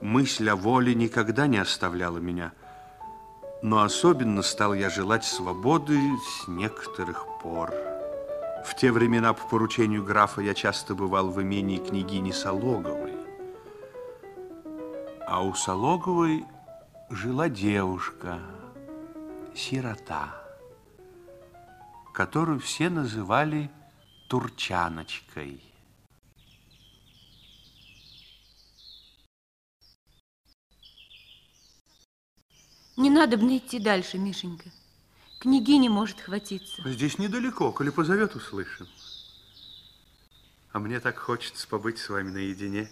Мысль 0.00 0.48
о 0.48 0.56
воле 0.56 0.94
никогда 0.94 1.46
не 1.46 1.58
оставляла 1.58 2.18
меня, 2.18 2.52
но 3.62 3.82
особенно 3.82 4.42
стал 4.42 4.74
я 4.74 4.90
желать 4.90 5.24
свободы 5.24 5.98
с 6.16 6.48
некоторых 6.48 7.26
пор. 7.42 7.97
В 8.64 8.74
те 8.74 8.92
времена 8.92 9.32
по 9.32 9.46
поручению 9.48 10.04
графа 10.04 10.40
я 10.40 10.54
часто 10.54 10.94
бывал 10.94 11.30
в 11.30 11.42
имении 11.42 11.78
княгини 11.78 12.32
Сологовой. 12.32 13.14
А 15.26 15.42
у 15.42 15.54
Сологовой 15.54 16.44
жила 17.10 17.48
девушка, 17.48 18.40
сирота, 19.54 20.34
которую 22.12 22.60
все 22.60 22.90
называли 22.90 23.70
Турчаночкой. 24.28 25.62
Не 32.96 33.10
надо 33.10 33.36
бы 33.36 33.56
идти 33.56 33.78
дальше, 33.78 34.18
Мишенька. 34.18 34.70
Княгиня 35.38 35.88
может 35.88 36.20
хватиться. 36.20 36.82
Здесь 36.84 37.18
недалеко, 37.18 37.70
коли 37.70 37.90
позовет, 37.90 38.34
услышим. 38.34 38.88
А 40.72 40.80
мне 40.80 40.98
так 40.98 41.16
хочется 41.18 41.68
побыть 41.68 41.98
с 41.98 42.08
вами 42.08 42.30
наедине, 42.30 42.90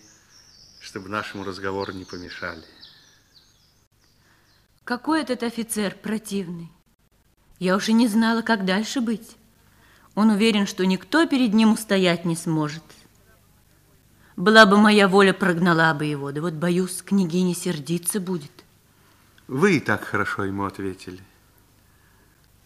чтобы 0.81 1.09
нашему 1.09 1.45
разговору 1.45 1.93
не 1.93 2.05
помешали. 2.05 2.62
Какой 4.85 5.23
этот 5.23 5.43
офицер 5.43 5.97
противный. 5.97 6.71
Я 7.59 7.75
уже 7.75 7.93
не 7.93 8.07
знала, 8.07 8.43
как 8.43 8.65
дальше 8.65 9.00
быть. 9.00 9.37
Он 10.15 10.31
уверен, 10.31 10.67
что 10.67 10.87
никто 10.87 11.26
перед 11.26 11.53
ним 11.53 11.73
устоять 11.73 12.25
не 12.25 12.37
сможет. 12.37 12.85
Была 14.37 14.67
бы 14.67 14.76
моя 14.76 15.09
воля, 15.09 15.33
прогнала 15.33 15.93
бы 15.95 16.05
его. 16.05 16.31
Да 16.31 16.41
вот, 16.41 16.55
боюсь, 16.55 17.03
княгиня 17.03 17.55
сердиться 17.55 18.21
будет. 18.21 18.53
Вы 19.49 19.79
и 19.79 19.81
так 19.81 20.05
хорошо 20.05 20.45
ему 20.45 20.65
ответили. 20.65 21.21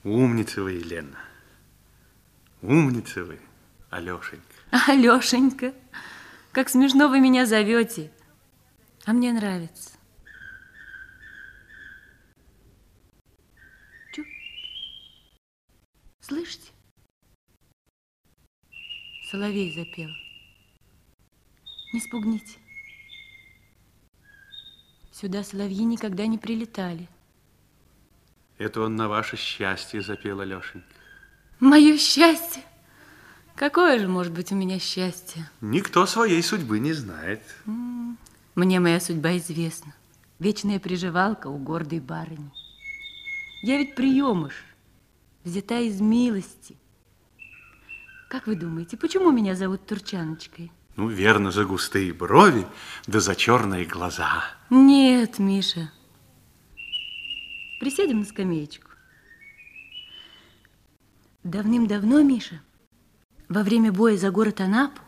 Умница 0.02 0.62
вы, 0.62 0.72
Елена. 0.72 1.18
Умница 2.62 3.22
вы, 3.22 3.38
Алешенька. 3.90 4.54
Алешенька, 4.88 5.74
как 6.52 6.70
смешно 6.70 7.08
вы 7.08 7.20
меня 7.20 7.44
зовете. 7.44 8.10
А 9.04 9.12
мне 9.12 9.30
нравится. 9.32 9.90
Чу. 14.14 14.24
Слышите? 16.20 16.72
Соловей 19.30 19.74
запел. 19.74 20.08
Не 21.92 22.00
спугните. 22.00 22.58
Сюда 25.12 25.44
соловьи 25.44 25.84
никогда 25.84 26.26
не 26.26 26.38
прилетали. 26.38 27.06
Это 28.60 28.82
он 28.82 28.94
на 28.94 29.08
ваше 29.08 29.38
счастье 29.38 30.02
запел, 30.02 30.40
Алешенька. 30.40 30.86
Мое 31.60 31.96
счастье? 31.96 32.62
Какое 33.54 33.98
же 33.98 34.06
может 34.06 34.34
быть 34.34 34.52
у 34.52 34.54
меня 34.54 34.78
счастье? 34.78 35.50
Никто 35.62 36.04
своей 36.04 36.42
судьбы 36.42 36.78
не 36.78 36.92
знает. 36.92 37.40
Мне 38.54 38.78
моя 38.78 39.00
судьба 39.00 39.38
известна. 39.38 39.94
Вечная 40.38 40.78
приживалка 40.78 41.46
у 41.46 41.56
гордой 41.56 42.00
барыни. 42.00 42.50
Я 43.62 43.78
ведь 43.78 43.94
приемыш, 43.94 44.52
взята 45.42 45.80
из 45.80 46.02
милости. 46.02 46.76
Как 48.28 48.46
вы 48.46 48.56
думаете, 48.56 48.98
почему 48.98 49.30
меня 49.30 49.54
зовут 49.54 49.86
Турчаночкой? 49.86 50.70
Ну, 50.96 51.08
верно, 51.08 51.50
за 51.50 51.64
густые 51.64 52.12
брови, 52.12 52.66
да 53.06 53.20
за 53.20 53.34
черные 53.34 53.86
глаза. 53.86 54.44
Нет, 54.68 55.38
Миша. 55.38 55.90
Присядем 57.80 58.18
на 58.20 58.26
скамеечку. 58.26 58.90
Давным-давно, 61.44 62.20
Миша, 62.20 62.60
во 63.48 63.62
время 63.62 63.90
боя 63.90 64.18
за 64.18 64.30
город 64.30 64.60
Анапу 64.60 65.00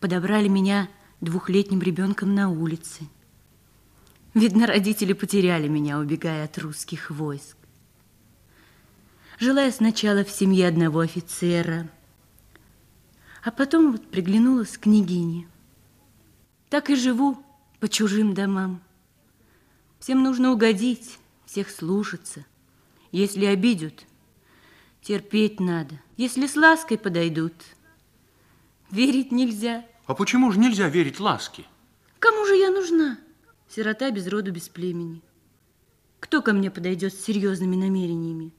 подобрали 0.00 0.48
меня 0.48 0.88
двухлетним 1.20 1.82
ребенком 1.82 2.34
на 2.34 2.48
улице. 2.48 3.06
Видно, 4.32 4.66
родители 4.66 5.12
потеряли 5.12 5.68
меня, 5.68 5.98
убегая 5.98 6.46
от 6.46 6.56
русских 6.56 7.10
войск. 7.10 7.58
Жила 9.38 9.64
я 9.64 9.70
сначала 9.70 10.24
в 10.24 10.30
семье 10.30 10.66
одного 10.66 11.00
офицера, 11.00 11.90
а 13.44 13.50
потом 13.50 13.92
вот 13.92 14.10
приглянулась 14.10 14.78
к 14.78 14.84
княгине. 14.84 15.46
Так 16.70 16.88
и 16.88 16.96
живу 16.96 17.36
по 17.80 17.88
чужим 17.88 18.32
домам. 18.32 18.80
Всем 19.98 20.22
нужно 20.22 20.52
угодить, 20.52 21.17
всех 21.48 21.70
слушаться. 21.70 22.44
Если 23.10 23.46
обидят, 23.46 24.04
терпеть 25.00 25.60
надо. 25.60 25.98
Если 26.18 26.46
с 26.46 26.56
лаской 26.56 26.98
подойдут, 26.98 27.54
верить 28.90 29.32
нельзя. 29.32 29.86
А 30.04 30.14
почему 30.14 30.52
же 30.52 30.58
нельзя 30.58 30.88
верить 30.88 31.20
ласке? 31.20 31.64
Кому 32.18 32.44
же 32.44 32.54
я 32.54 32.70
нужна? 32.70 33.18
Сирота 33.66 34.10
без 34.10 34.26
роду, 34.28 34.52
без 34.52 34.68
племени. 34.68 35.22
Кто 36.20 36.42
ко 36.42 36.52
мне 36.52 36.70
подойдет 36.70 37.14
с 37.14 37.24
серьезными 37.24 37.76
намерениями? 37.76 38.52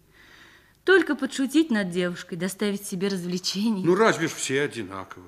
Только 0.83 1.15
подшутить 1.15 1.69
над 1.69 1.91
девушкой, 1.91 2.37
доставить 2.37 2.87
себе 2.87 3.09
развлечений. 3.09 3.83
Ну, 3.83 3.93
разве 3.93 4.27
ж 4.27 4.31
все 4.31 4.61
одинаковы? 4.61 5.27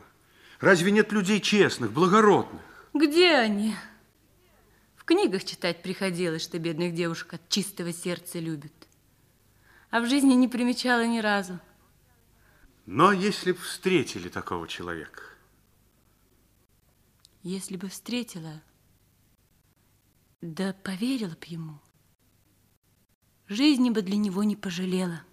Разве 0.60 0.91
нет 0.91 1.12
людей 1.12 1.39
честных, 1.39 1.91
благородных? 1.91 2.62
Где 2.96 3.36
они? 3.36 3.75
В 5.12 5.13
книгах 5.13 5.44
читать 5.44 5.84
приходилось, 5.84 6.41
что 6.41 6.58
бедных 6.58 6.94
девушек 6.94 7.34
от 7.34 7.50
чистого 7.50 7.91
сердца 7.91 8.39
любят. 8.39 8.72
А 9.89 10.00
в 10.00 10.08
жизни 10.08 10.36
не 10.36 10.48
примечала 10.48 11.06
ни 11.06 11.20
разу. 11.20 11.60
Но 12.86 13.12
если 13.12 13.51
бы 13.51 13.58
встретили 13.58 14.30
такого 14.30 14.70
человека, 14.70 15.24
Если 17.44 17.75
бы 17.75 17.89
встретила, 17.89 18.62
да 20.39 20.72
поверила 20.82 21.36
б 21.36 21.46
ему, 21.48 21.82
жизни 23.50 23.89
бы 23.89 24.03
для 24.03 24.15
него 24.15 24.46
не 24.46 24.56
пожалела. 24.56 25.24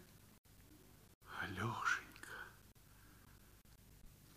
Алешенька, 1.41 2.33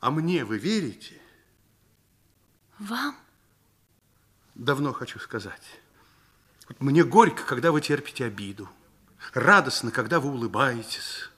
а 0.01 0.11
мне 0.11 0.45
вы 0.45 0.59
верите? 0.59 1.19
Вам? 2.77 3.15
Давно 4.55 4.93
хочу 4.93 5.19
сказать. 5.19 5.79
Мне 6.79 7.03
горько, 7.03 7.43
когда 7.43 7.71
вы 7.71 7.81
терпите 7.81 8.25
обиду. 8.25 8.69
Радостно, 9.33 9.91
когда 9.91 10.19
вы 10.19 10.29
улыбаетесь. 10.29 11.29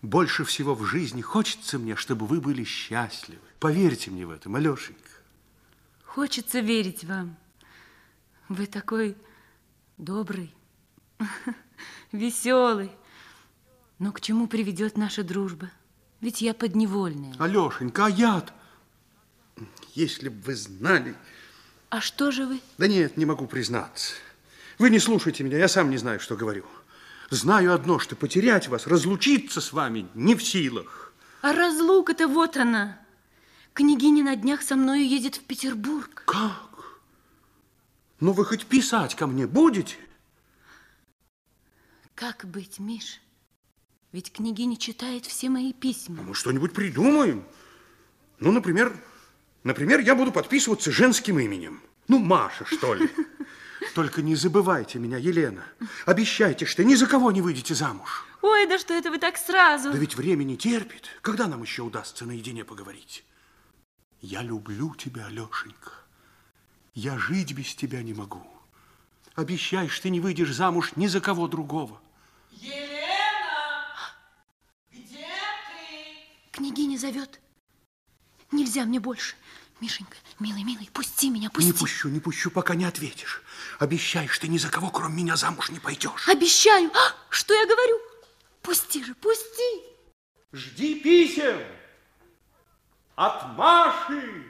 Больше 0.00 0.44
всего 0.44 0.74
в 0.74 0.84
жизни 0.84 1.20
хочется 1.20 1.78
мне, 1.78 1.94
чтобы 1.94 2.26
вы 2.26 2.40
были 2.40 2.64
счастливы. 2.64 3.42
Поверьте 3.60 4.10
мне 4.10 4.26
в 4.26 4.30
этом, 4.30 4.56
Алешенька. 4.56 5.10
Хочется 6.04 6.60
верить 6.60 7.04
вам. 7.04 7.36
Вы 8.48 8.66
такой 8.66 9.16
добрый, 9.98 10.52
веселый. 12.12 12.90
Но 13.98 14.10
к 14.10 14.20
чему 14.20 14.48
приведет 14.48 14.96
наша 14.96 15.22
дружба? 15.22 15.70
Ведь 16.20 16.42
я 16.42 16.54
подневольная. 16.54 17.34
Алешенька, 17.38 18.06
а 18.06 18.10
я 18.10 18.44
Если 19.94 20.28
бы 20.28 20.40
вы 20.42 20.56
знали... 20.56 21.14
А 21.92 22.00
что 22.00 22.30
же 22.30 22.46
вы? 22.46 22.62
Да 22.78 22.88
нет, 22.88 23.18
не 23.18 23.26
могу 23.26 23.46
признаться. 23.46 24.14
Вы 24.78 24.88
не 24.88 24.98
слушайте 24.98 25.44
меня, 25.44 25.58
я 25.58 25.68
сам 25.68 25.90
не 25.90 25.98
знаю, 25.98 26.20
что 26.20 26.36
говорю. 26.36 26.64
Знаю 27.28 27.74
одно, 27.74 27.98
что 27.98 28.16
потерять 28.16 28.66
вас, 28.68 28.86
разлучиться 28.86 29.60
с 29.60 29.74
вами 29.74 30.08
не 30.14 30.34
в 30.34 30.42
силах. 30.42 31.12
А 31.42 31.52
разлука-то 31.52 32.28
вот 32.28 32.56
она. 32.56 32.98
Княгиня 33.74 34.24
на 34.24 34.36
днях 34.36 34.62
со 34.62 34.74
мною 34.74 35.06
едет 35.06 35.36
в 35.36 35.40
Петербург. 35.40 36.22
Как? 36.24 36.98
Ну 38.20 38.32
вы 38.32 38.46
хоть 38.46 38.64
писать 38.64 39.14
ко 39.14 39.26
мне 39.26 39.46
будете? 39.46 39.96
Как 42.14 42.46
быть, 42.46 42.78
Миш? 42.78 43.20
Ведь 44.12 44.32
княгиня 44.32 44.78
читает 44.78 45.26
все 45.26 45.50
мои 45.50 45.74
письма. 45.74 46.20
А 46.20 46.22
мы 46.22 46.34
что-нибудь 46.34 46.72
придумаем. 46.72 47.44
Ну, 48.40 48.50
например, 48.50 48.96
например, 49.64 50.00
я 50.00 50.14
буду 50.14 50.32
подписываться 50.32 50.90
женским 50.90 51.38
именем. 51.38 51.82
Ну, 52.08 52.18
Маша, 52.18 52.64
что 52.64 52.94
ли. 52.94 53.10
Только 53.94 54.22
не 54.22 54.34
забывайте 54.34 54.98
меня, 54.98 55.18
Елена. 55.18 55.64
Обещайте, 56.06 56.66
что 56.66 56.84
ни 56.84 56.94
за 56.94 57.06
кого 57.06 57.30
не 57.32 57.42
выйдете 57.42 57.74
замуж. 57.74 58.26
Ой, 58.40 58.66
да 58.66 58.78
что 58.78 58.94
это 58.94 59.10
вы 59.10 59.18
так 59.18 59.36
сразу? 59.36 59.92
Да 59.92 59.98
ведь 59.98 60.16
время 60.16 60.44
не 60.44 60.56
терпит. 60.56 61.08
Когда 61.20 61.46
нам 61.46 61.62
еще 61.62 61.82
удастся 61.82 62.24
наедине 62.24 62.64
поговорить? 62.64 63.24
Я 64.20 64.42
люблю 64.42 64.94
тебя, 64.94 65.26
Алешенька. 65.26 65.92
Я 66.94 67.18
жить 67.18 67.52
без 67.54 67.74
тебя 67.74 68.02
не 68.02 68.14
могу. 68.14 68.46
Обещай, 69.34 69.88
что 69.88 70.04
ты 70.04 70.10
не 70.10 70.20
выйдешь 70.20 70.52
замуж 70.52 70.92
ни 70.96 71.06
за 71.06 71.20
кого 71.20 71.48
другого. 71.48 72.00
Елена! 72.50 73.96
Где 74.90 75.26
ты? 75.26 76.50
Княгиня 76.50 76.98
зовет. 76.98 77.40
Нельзя 78.52 78.84
мне 78.84 79.00
больше. 79.00 79.34
Мишенька, 79.80 80.16
милый, 80.38 80.62
милый, 80.62 80.88
пусти 80.92 81.28
меня, 81.28 81.50
пусти. 81.50 81.66
Не 81.66 81.72
пущу, 81.72 82.08
не 82.08 82.20
пущу, 82.20 82.50
пока 82.50 82.76
не 82.76 82.84
ответишь. 82.84 83.42
Обещай, 83.80 84.28
что 84.28 84.46
ни 84.46 84.58
за 84.58 84.68
кого, 84.68 84.90
кроме 84.90 85.16
меня, 85.16 85.36
замуж 85.36 85.70
не 85.70 85.80
пойдешь. 85.80 86.28
Обещаю. 86.28 86.90
А, 86.94 87.16
что 87.30 87.52
я 87.52 87.66
говорю? 87.66 87.98
Пусти 88.60 89.02
же, 89.02 89.14
пусти. 89.16 89.82
Жди 90.52 91.00
писем 91.00 91.60
от 93.16 93.56
Маши. 93.56 94.44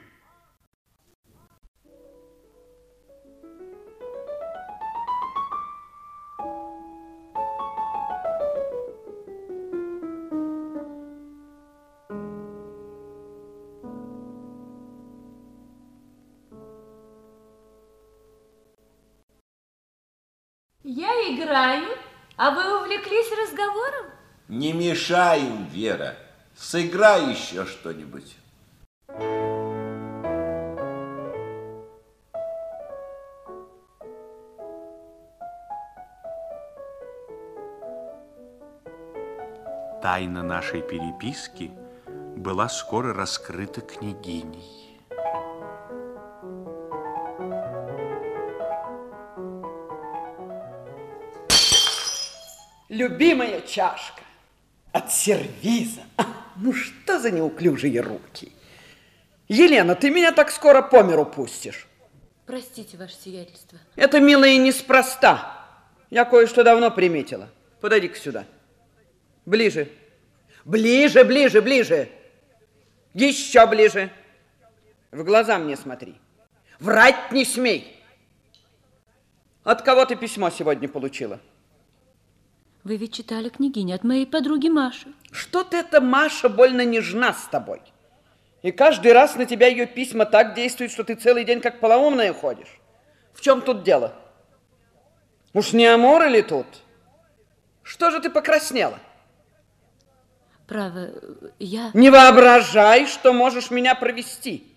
Разговором? 23.53 24.05
Не 24.47 24.73
мешаем, 24.73 25.65
Вера. 25.67 26.15
Сыграй 26.55 27.31
еще 27.31 27.65
что-нибудь. 27.65 28.37
Тайна 40.01 40.43
нашей 40.43 40.81
переписки 40.81 41.71
была 42.35 42.67
скоро 42.67 43.13
раскрыта 43.13 43.79
княгиней. 43.79 44.92
Любимая 53.03 53.59
чашка 53.59 54.21
от 54.93 55.11
сервиза. 55.11 56.03
А, 56.15 56.23
ну 56.55 56.71
что 56.71 57.19
за 57.19 57.31
неуклюжие 57.31 57.99
руки? 57.99 58.53
Елена, 59.49 59.93
ты 59.93 60.09
меня 60.09 60.31
так 60.31 60.49
скоро 60.49 60.81
по 60.81 61.03
миру 61.03 61.25
пустишь. 61.25 61.85
Простите, 62.45 62.95
ваше 62.95 63.15
сиятельство. 63.15 63.77
Это, 63.97 64.21
милая, 64.21 64.55
неспроста. 64.55 65.67
Я 66.09 66.23
кое-что 66.23 66.63
давно 66.63 66.91
приметила. 66.91 67.49
Подойди-ка 67.81 68.15
сюда. 68.15 68.45
Ближе. 69.45 69.89
Ближе, 70.63 71.25
ближе, 71.25 71.61
ближе. 71.61 72.07
Еще 73.13 73.67
ближе. 73.67 74.11
В 75.11 75.25
глаза 75.25 75.59
мне 75.59 75.75
смотри. 75.75 76.15
Врать 76.79 77.33
не 77.33 77.43
смей. 77.43 78.01
От 79.65 79.81
кого 79.81 80.05
ты 80.05 80.15
письмо 80.15 80.49
сегодня 80.49 80.87
получила? 80.87 81.41
Вы 82.83 82.97
ведь 82.97 83.13
читали 83.13 83.47
княгиня 83.47 83.95
от 83.95 84.03
моей 84.03 84.25
подруги 84.25 84.67
Маши. 84.67 85.13
Что-то 85.31 85.77
эта 85.77 86.01
Маша 86.01 86.49
больно 86.49 86.83
нежна 86.83 87.33
с 87.33 87.47
тобой. 87.47 87.81
И 88.61 88.71
каждый 88.71 89.13
раз 89.13 89.35
на 89.35 89.45
тебя 89.45 89.67
ее 89.67 89.85
письма 89.85 90.25
так 90.25 90.53
действуют, 90.53 90.91
что 90.91 91.03
ты 91.03 91.15
целый 91.15 91.45
день 91.45 91.61
как 91.61 91.79
полоумная 91.79 92.33
ходишь. 92.33 92.79
В 93.33 93.41
чем 93.41 93.61
тут 93.61 93.83
дело? 93.83 94.13
Уж 95.53 95.73
не 95.73 95.85
амор 95.85 96.27
ли 96.27 96.41
тут? 96.41 96.65
Что 97.83 98.11
же 98.11 98.19
ты 98.19 98.29
покраснела? 98.29 98.99
Право, 100.67 101.09
я... 101.59 101.91
Не 101.93 102.09
воображай, 102.09 103.05
что 103.07 103.33
можешь 103.33 103.69
меня 103.69 103.95
провести. 103.95 104.75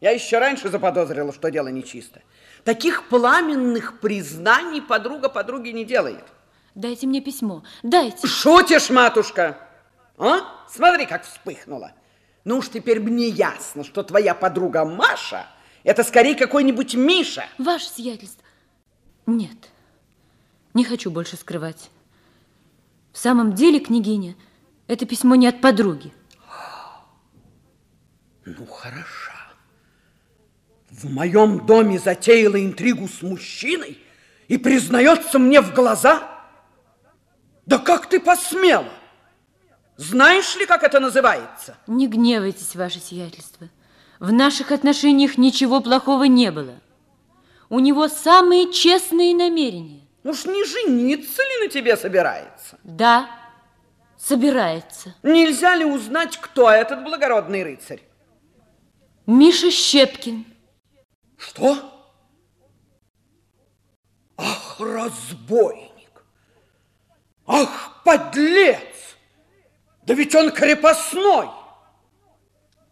Я 0.00 0.10
еще 0.10 0.38
раньше 0.38 0.68
заподозрила, 0.68 1.32
что 1.32 1.50
дело 1.50 1.68
нечисто. 1.68 2.20
Таких 2.62 3.08
пламенных 3.08 4.00
признаний 4.00 4.82
подруга 4.82 5.28
подруги 5.28 5.70
не 5.70 5.84
делает. 5.84 6.24
Дайте 6.74 7.06
мне 7.06 7.20
письмо, 7.20 7.62
дайте. 7.82 8.26
Шутишь, 8.26 8.90
матушка? 8.90 9.58
А? 10.18 10.40
Смотри, 10.68 11.06
как 11.06 11.24
вспыхнула. 11.24 11.92
Ну 12.44 12.58
уж 12.58 12.68
теперь 12.68 13.00
мне 13.00 13.28
ясно, 13.28 13.84
что 13.84 14.02
твоя 14.02 14.34
подруга 14.34 14.84
Маша 14.84 15.46
это 15.84 16.02
скорее 16.02 16.34
какой-нибудь 16.34 16.94
Миша. 16.94 17.44
Ваше 17.58 17.86
сиятельство. 17.86 18.42
Нет, 19.26 19.70
не 20.72 20.82
хочу 20.82 21.10
больше 21.10 21.36
скрывать. 21.36 21.90
В 23.12 23.18
самом 23.18 23.54
деле, 23.54 23.78
княгиня, 23.78 24.34
это 24.86 25.06
письмо 25.06 25.36
не 25.36 25.46
от 25.46 25.60
подруги. 25.60 26.12
Ну, 28.46 28.66
хорошо. 28.66 29.32
В 30.90 31.10
моем 31.10 31.64
доме 31.64 31.98
затеяла 31.98 32.62
интригу 32.62 33.08
с 33.08 33.22
мужчиной 33.22 33.98
и 34.48 34.58
признается 34.58 35.38
мне 35.38 35.60
в 35.60 35.72
глаза? 35.72 36.33
Да 37.66 37.78
как 37.78 38.08
ты 38.08 38.20
посмела? 38.20 38.88
Знаешь 39.96 40.56
ли, 40.56 40.66
как 40.66 40.82
это 40.82 41.00
называется? 41.00 41.76
Не 41.86 42.08
гневайтесь, 42.08 42.74
ваше 42.74 43.00
сиятельство. 43.00 43.68
В 44.18 44.32
наших 44.32 44.72
отношениях 44.72 45.38
ничего 45.38 45.80
плохого 45.80 46.24
не 46.24 46.50
было. 46.50 46.80
У 47.68 47.78
него 47.78 48.08
самые 48.08 48.72
честные 48.72 49.34
намерения. 49.34 50.00
Уж 50.24 50.46
не 50.46 50.64
жениться 50.64 51.42
ли 51.42 51.66
на 51.66 51.68
тебе 51.68 51.96
собирается? 51.96 52.78
Да, 52.82 53.28
собирается. 54.18 55.14
Нельзя 55.22 55.76
ли 55.76 55.84
узнать, 55.84 56.36
кто 56.38 56.70
этот 56.70 57.04
благородный 57.04 57.62
рыцарь? 57.62 58.02
Миша 59.26 59.70
Щепкин. 59.70 60.44
Что? 61.36 61.78
Ах, 64.36 64.76
разбойник! 64.80 65.93
Ах, 67.46 68.02
подлец! 68.04 69.16
Да 70.02 70.14
ведь 70.14 70.34
он 70.34 70.50
крепостной! 70.50 71.48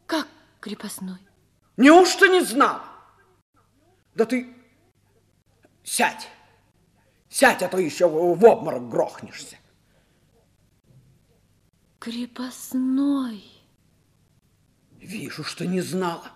Как 0.07 0.29
крепостной? 0.61 1.19
Неужто 1.77 2.29
не 2.29 2.43
знал? 2.43 2.81
Да 4.15 4.27
ты 4.27 4.55
сядь, 5.83 6.29
сядь, 7.29 7.63
а 7.63 7.69
то 7.69 7.79
еще 7.79 8.09
в 8.09 8.39
в 8.39 8.45
обморок 8.45 8.89
грохнешься. 8.89 9.57
Крепостной. 11.99 13.45
Вижу, 14.99 15.45
что 15.45 15.67
не 15.67 15.81
знала. 15.81 16.31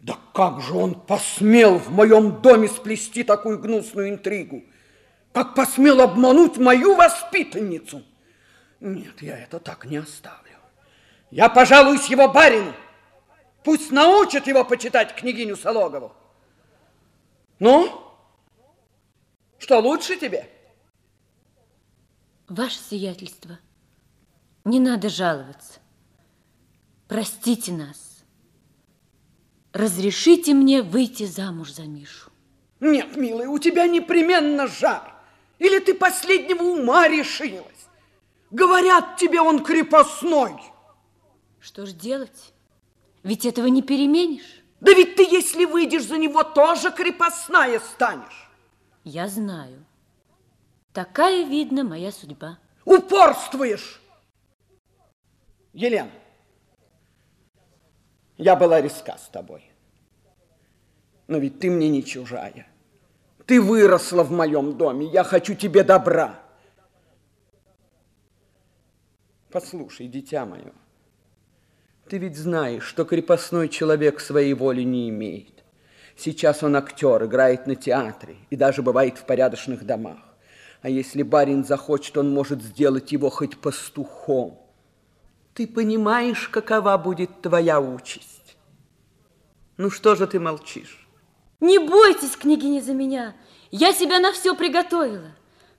Да 0.00 0.16
как 0.32 0.60
же 0.60 0.74
он 0.74 0.94
посмел 0.94 1.78
в 1.78 1.90
моем 1.90 2.40
доме 2.40 2.68
сплести 2.68 3.24
такую 3.24 3.58
гнусную 3.58 4.10
интригу? 4.10 4.62
Как 5.36 5.54
посмел 5.54 6.00
обмануть 6.00 6.56
мою 6.56 6.94
воспитанницу? 6.94 8.02
Нет, 8.80 9.20
я 9.20 9.36
это 9.36 9.60
так 9.60 9.84
не 9.84 9.98
оставлю. 9.98 10.56
Я 11.30 11.50
пожалуюсь 11.50 12.06
его 12.06 12.26
барину. 12.26 12.72
Пусть 13.62 13.90
научит 13.90 14.46
его 14.46 14.64
почитать 14.64 15.14
княгиню 15.14 15.54
Сологову. 15.56 16.14
Ну, 17.58 18.16
что 19.58 19.78
лучше 19.80 20.16
тебе? 20.16 20.48
Ваше 22.48 22.78
сиятельство, 22.78 23.58
не 24.64 24.80
надо 24.80 25.10
жаловаться. 25.10 25.80
Простите 27.08 27.72
нас. 27.72 28.24
Разрешите 29.74 30.54
мне 30.54 30.80
выйти 30.80 31.26
замуж 31.26 31.74
за 31.74 31.82
Мишу. 31.82 32.30
Нет, 32.80 33.16
милый, 33.16 33.48
у 33.48 33.58
тебя 33.58 33.86
непременно 33.86 34.66
жар. 34.66 35.15
Или 35.58 35.78
ты 35.78 35.94
последнего 35.94 36.62
ума 36.62 37.08
решилась? 37.08 37.88
Говорят 38.50 39.16
тебе, 39.16 39.40
он 39.40 39.64
крепостной. 39.64 40.56
Что 41.60 41.86
ж 41.86 41.92
делать? 41.92 42.52
Ведь 43.22 43.44
этого 43.44 43.66
не 43.66 43.82
переменишь. 43.82 44.62
Да 44.80 44.92
ведь 44.92 45.16
ты, 45.16 45.22
если 45.22 45.64
выйдешь 45.64 46.04
за 46.04 46.18
него, 46.18 46.42
тоже 46.42 46.92
крепостная 46.92 47.80
станешь. 47.80 48.50
Я 49.04 49.28
знаю. 49.28 49.84
Такая, 50.92 51.44
видно, 51.44 51.82
моя 51.84 52.12
судьба. 52.12 52.58
Упорствуешь. 52.84 54.00
Елена, 55.72 56.10
я 58.36 58.56
была 58.56 58.80
резка 58.80 59.18
с 59.18 59.28
тобой. 59.28 59.70
Но 61.26 61.38
ведь 61.38 61.58
ты 61.58 61.70
мне 61.70 61.88
не 61.88 62.04
чужая. 62.04 62.66
Ты 63.46 63.60
выросла 63.60 64.24
в 64.24 64.32
моем 64.32 64.76
доме. 64.76 65.06
Я 65.06 65.22
хочу 65.22 65.54
тебе 65.54 65.84
добра. 65.84 66.40
Послушай, 69.50 70.08
дитя 70.08 70.44
мое, 70.44 70.72
ты 72.08 72.18
ведь 72.18 72.36
знаешь, 72.36 72.84
что 72.84 73.04
крепостной 73.04 73.68
человек 73.68 74.20
своей 74.20 74.52
воли 74.52 74.82
не 74.82 75.08
имеет. 75.08 75.64
Сейчас 76.16 76.62
он 76.62 76.76
актер, 76.76 77.24
играет 77.24 77.66
на 77.66 77.76
театре 77.76 78.36
и 78.50 78.56
даже 78.56 78.82
бывает 78.82 79.16
в 79.18 79.24
порядочных 79.24 79.84
домах. 79.84 80.18
А 80.82 80.88
если 80.88 81.22
барин 81.22 81.64
захочет, 81.64 82.18
он 82.18 82.32
может 82.32 82.62
сделать 82.62 83.12
его 83.12 83.30
хоть 83.30 83.58
пастухом. 83.58 84.60
Ты 85.54 85.66
понимаешь, 85.66 86.48
какова 86.48 86.98
будет 86.98 87.42
твоя 87.42 87.80
участь? 87.80 88.56
Ну 89.76 89.90
что 89.90 90.16
же 90.16 90.26
ты 90.26 90.38
молчишь? 90.38 91.05
Не 91.60 91.78
бойтесь, 91.78 92.36
княгиня, 92.36 92.80
за 92.80 92.92
меня. 92.92 93.34
Я 93.70 93.92
себя 93.92 94.20
на 94.20 94.32
все 94.32 94.54
приготовила. 94.54 95.30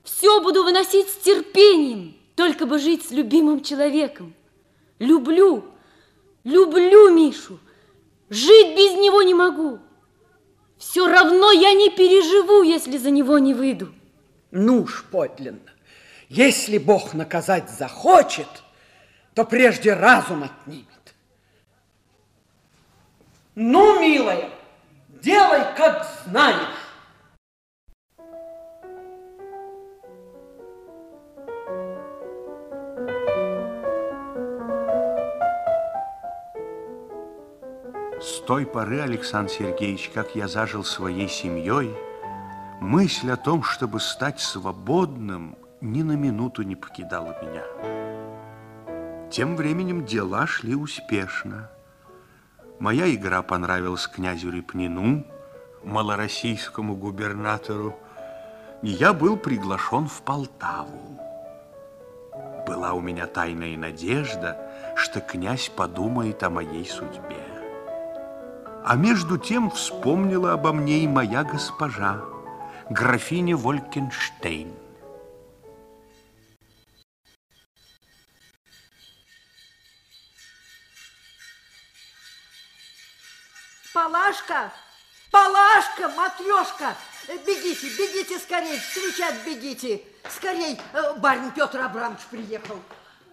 Все 0.02 0.40
буду 0.40 0.64
выносить 0.64 1.08
с 1.08 1.16
терпением, 1.16 2.16
только 2.34 2.66
бы 2.66 2.78
жить 2.78 3.06
с 3.06 3.10
любимым 3.10 3.62
человеком. 3.62 4.34
Люблю, 4.98 5.64
люблю 6.44 7.10
Мишу. 7.10 7.58
Жить 8.30 8.76
без 8.76 8.94
него 8.94 9.22
не 9.22 9.34
могу. 9.34 9.78
Все 10.76 11.06
равно 11.06 11.50
я 11.50 11.72
не 11.74 11.90
переживу, 11.90 12.62
если 12.62 12.98
за 12.98 13.10
него 13.10 13.38
не 13.38 13.54
выйду. 13.54 13.92
Ну 14.50 14.82
уж 14.82 15.04
подлинно. 15.10 15.60
Если 16.28 16.78
Бог 16.78 17.14
наказать 17.14 17.70
захочет, 17.70 18.48
то 19.34 19.44
прежде 19.44 19.94
разум 19.94 20.44
отнимет. 20.44 20.86
Ну, 23.54 24.00
милая, 24.00 24.50
делай, 25.22 25.62
как 25.76 26.06
знаешь. 26.26 26.56
С 38.20 38.40
той 38.40 38.66
поры, 38.66 39.00
Александр 39.00 39.50
Сергеевич, 39.50 40.10
как 40.12 40.34
я 40.34 40.48
зажил 40.48 40.82
своей 40.82 41.28
семьей, 41.28 41.94
мысль 42.80 43.30
о 43.30 43.36
том, 43.36 43.62
чтобы 43.62 44.00
стать 44.00 44.40
свободным, 44.40 45.56
ни 45.80 46.02
на 46.02 46.12
минуту 46.12 46.62
не 46.62 46.74
покидала 46.74 47.36
меня. 47.40 47.62
Тем 49.30 49.54
временем 49.54 50.04
дела 50.04 50.46
шли 50.46 50.74
успешно. 50.74 51.70
Моя 52.78 53.12
игра 53.12 53.42
понравилась 53.42 54.06
князю 54.06 54.50
Репнину, 54.50 55.24
малороссийскому 55.82 56.94
губернатору, 56.94 57.96
и 58.82 58.88
я 58.88 59.12
был 59.12 59.36
приглашен 59.36 60.06
в 60.06 60.22
Полтаву. 60.22 61.18
Была 62.68 62.92
у 62.92 63.00
меня 63.00 63.26
тайная 63.26 63.76
надежда, 63.76 64.56
что 64.94 65.20
князь 65.20 65.68
подумает 65.68 66.42
о 66.44 66.50
моей 66.50 66.84
судьбе. 66.84 67.42
А 68.84 68.94
между 68.94 69.38
тем 69.38 69.70
вспомнила 69.70 70.52
обо 70.52 70.72
мне 70.72 71.00
и 71.00 71.08
моя 71.08 71.42
госпожа, 71.42 72.22
графиня 72.90 73.56
Волькенштейн. 73.56 74.72
Бегите, 87.80 87.96
бегите 87.96 88.38
скорее, 88.38 88.80
встречать 88.80 89.34
бегите. 89.46 90.02
Скорей, 90.28 90.80
э, 90.92 91.14
барин 91.18 91.52
Петр 91.52 91.80
Абрамович 91.80 92.22
приехал. 92.30 92.82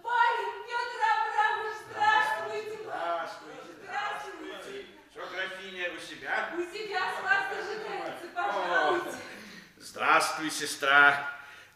Барин 0.02 0.52
Петр 0.66 1.02
Абрамович, 1.16 1.76
здравствуйте. 1.90 2.78
Здравствуйте. 3.82 4.86
Что, 5.12 5.26
графиня, 5.34 5.90
у 5.92 5.98
себя? 5.98 6.50
У 6.56 6.60
себя 6.60 7.00
с 7.12 7.22
вас 7.24 7.44
дожидается, 7.50 8.26
пожалуйте. 8.34 9.16
Здравствуй, 9.78 10.50
сестра. 10.50 11.28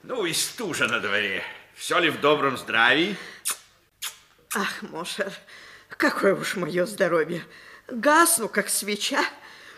Ну 0.05 0.25
и 0.25 0.33
стужа 0.33 0.87
на 0.87 1.01
дворе. 1.01 1.43
Все 1.75 1.99
ли 1.99 2.11
в 2.11 2.21
добром 2.21 2.57
здравии? 2.57 3.17
Ах, 4.55 4.83
Мошер, 4.83 5.33
какое 5.89 6.35
уж 6.35 6.55
мое 6.55 6.87
здоровье. 6.87 7.45
Гасну, 7.89 8.49
как 8.49 8.69
свеча. 8.69 9.25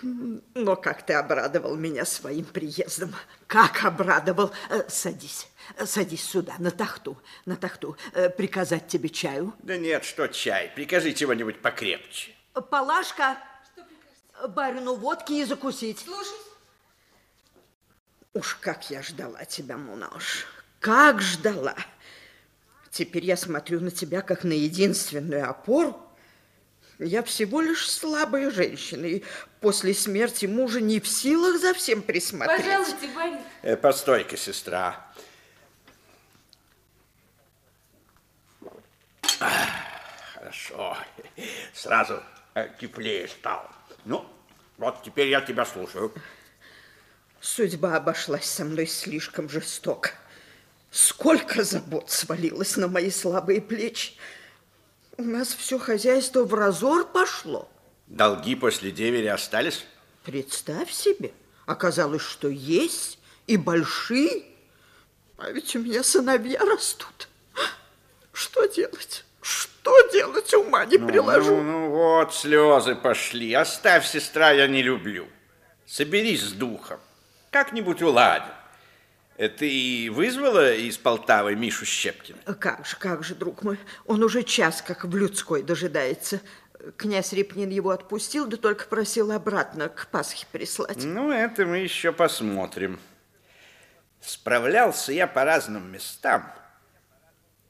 Но 0.03 0.77
как 0.77 1.07
ты 1.07 1.13
обрадовал 1.15 1.77
меня 1.77 2.05
своим 2.05 2.45
приездом. 2.45 3.15
Как 3.47 3.85
обрадовал. 3.85 4.53
Э, 4.71 4.83
Садись, 4.89 5.49
садись 5.85 6.25
сюда, 6.25 6.55
на 6.59 6.71
тахту, 6.71 7.17
на 7.47 7.57
тахту. 7.57 7.97
Э, 8.13 8.29
Приказать 8.29 8.89
тебе 8.89 9.09
чаю? 9.09 9.55
Да 9.61 9.77
нет, 9.77 10.05
что 10.05 10.27
чай. 10.27 10.73
Прикажи 10.75 11.13
чего-нибудь 11.13 11.61
покрепче. 11.63 12.33
Палашка, 12.71 13.39
барину 14.49 14.95
водки 14.97 15.33
и 15.33 15.45
закусить. 15.45 16.01
Слушай, 16.01 16.37
Уж 18.35 18.55
как 18.57 18.91
я 18.91 19.03
ждала 19.03 19.45
тебя, 19.45 19.77
Мунаш. 19.77 20.47
Как 20.81 21.21
ждала. 21.21 21.77
Теперь 22.91 23.25
я 23.27 23.37
смотрю 23.37 23.81
на 23.81 23.91
тебя 23.91 24.23
как 24.23 24.43
на 24.45 24.53
единственную 24.53 25.49
опору. 25.49 26.01
Я 26.99 27.23
всего 27.23 27.61
лишь 27.61 27.91
слабая 27.91 28.51
женщина, 28.51 29.07
и 29.07 29.23
после 29.61 29.95
смерти 29.95 30.47
мужа 30.47 30.81
не 30.81 31.01
в 31.01 31.09
силах 31.09 31.61
за 31.61 31.75
всем 31.75 32.03
присмотреть. 32.03 32.65
пожалуйте, 32.65 33.09
барин. 33.15 33.39
Э, 33.63 33.77
постой-ка, 33.77 34.37
сестра. 34.37 35.07
Ах, 39.41 39.83
Хорошо. 40.53 40.97
Сразу 41.73 42.23
э, 42.55 42.69
теплее 42.79 43.27
стало. 43.27 43.71
Ну, 44.05 44.27
вот 44.77 45.03
теперь 45.03 45.29
я 45.29 45.41
тебя 45.41 45.65
слушаю. 45.65 46.13
Судьба 47.41 47.97
обошлась 47.97 48.45
со 48.45 48.65
мной 48.65 48.87
слишком 48.87 49.49
жестоко. 49.49 50.11
Сколько 50.91 51.65
забот 51.65 52.11
свалилось 52.11 52.77
на 52.77 52.87
мои 52.87 53.11
слабые 53.11 53.63
плечи. 53.63 54.13
У 55.19 55.23
нас 55.23 55.55
все 55.55 55.79
хозяйство 55.79 56.45
в 56.45 56.55
разор 56.55 57.07
пошло. 57.07 57.69
Долги 58.07 58.55
после 58.55 58.91
девери 58.91 59.27
остались? 59.27 59.85
Представь 60.25 60.91
себе, 60.91 61.33
оказалось, 61.67 62.23
что 62.23 62.49
есть 62.49 63.19
и 63.47 63.57
большие. 63.57 64.45
А 65.39 65.51
ведь 65.51 65.75
у 65.77 65.81
меня 65.81 66.03
сыновья 66.03 66.61
растут. 66.61 67.29
Что 68.33 68.65
делать? 68.67 69.25
Что 69.41 70.09
делать? 70.13 70.53
Ума 70.55 70.85
не 70.87 70.99
приложу. 70.99 71.57
Ну, 71.57 71.63
ну 71.63 71.91
вот, 71.91 72.35
слезы 72.35 72.95
пошли. 72.95 73.53
Оставь, 73.53 74.07
сестра, 74.07 74.53
я 74.53 74.67
не 74.67 74.83
люблю. 74.83 75.27
Соберись 75.87 76.43
с 76.43 76.53
духом. 76.53 77.01
Как-нибудь 77.51 78.01
уладим. 78.03 78.55
Э, 79.43 79.49
Ты 79.49 80.09
вызвала 80.13 80.73
из 80.73 80.99
Полтавы 80.99 81.57
Мишу 81.57 81.85
Щепкина? 81.85 82.39
Как 82.61 82.87
же, 82.87 82.97
как 82.97 83.25
же, 83.25 83.35
друг 83.35 83.65
мой, 83.65 83.77
он 84.07 84.23
уже 84.23 84.45
час 84.45 84.83
как 84.83 85.05
в 85.05 85.17
людской 85.17 85.65
дожидается. 85.65 86.41
Князь 86.97 87.33
Репнин 87.33 87.69
его 87.69 87.91
отпустил, 87.91 88.47
да 88.47 88.57
только 88.57 88.85
просил 88.85 89.33
обратно 89.33 89.89
к 89.89 90.07
Пасхе 90.13 90.47
прислать. 90.53 91.03
Ну, 91.03 91.33
это 91.33 91.67
мы 91.67 91.79
еще 91.79 92.13
посмотрим. 92.13 93.01
Справлялся 94.21 95.13
я 95.13 95.27
по 95.27 95.43
разным 95.43 95.91
местам. 95.91 96.49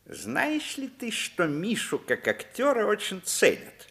Знаешь 0.04 0.76
ли 0.76 0.88
ты, 0.88 1.10
что 1.10 1.46
Мишу 1.46 1.98
как 1.98 2.28
актера 2.28 2.84
очень 2.84 3.22
ценят? 3.24 3.88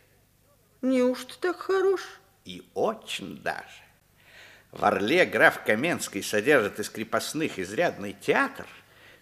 Неужто 0.84 1.34
так 1.40 1.58
хорош? 1.58 2.02
И 2.46 2.64
очень 2.76 3.42
даже. 3.42 3.81
В 4.72 4.86
Орле 4.86 5.26
граф 5.26 5.64
Каменский 5.66 6.24
содержит 6.24 6.80
из 6.80 6.90
крепостных 6.90 7.60
изрядный 7.60 8.14
театр, 8.14 8.66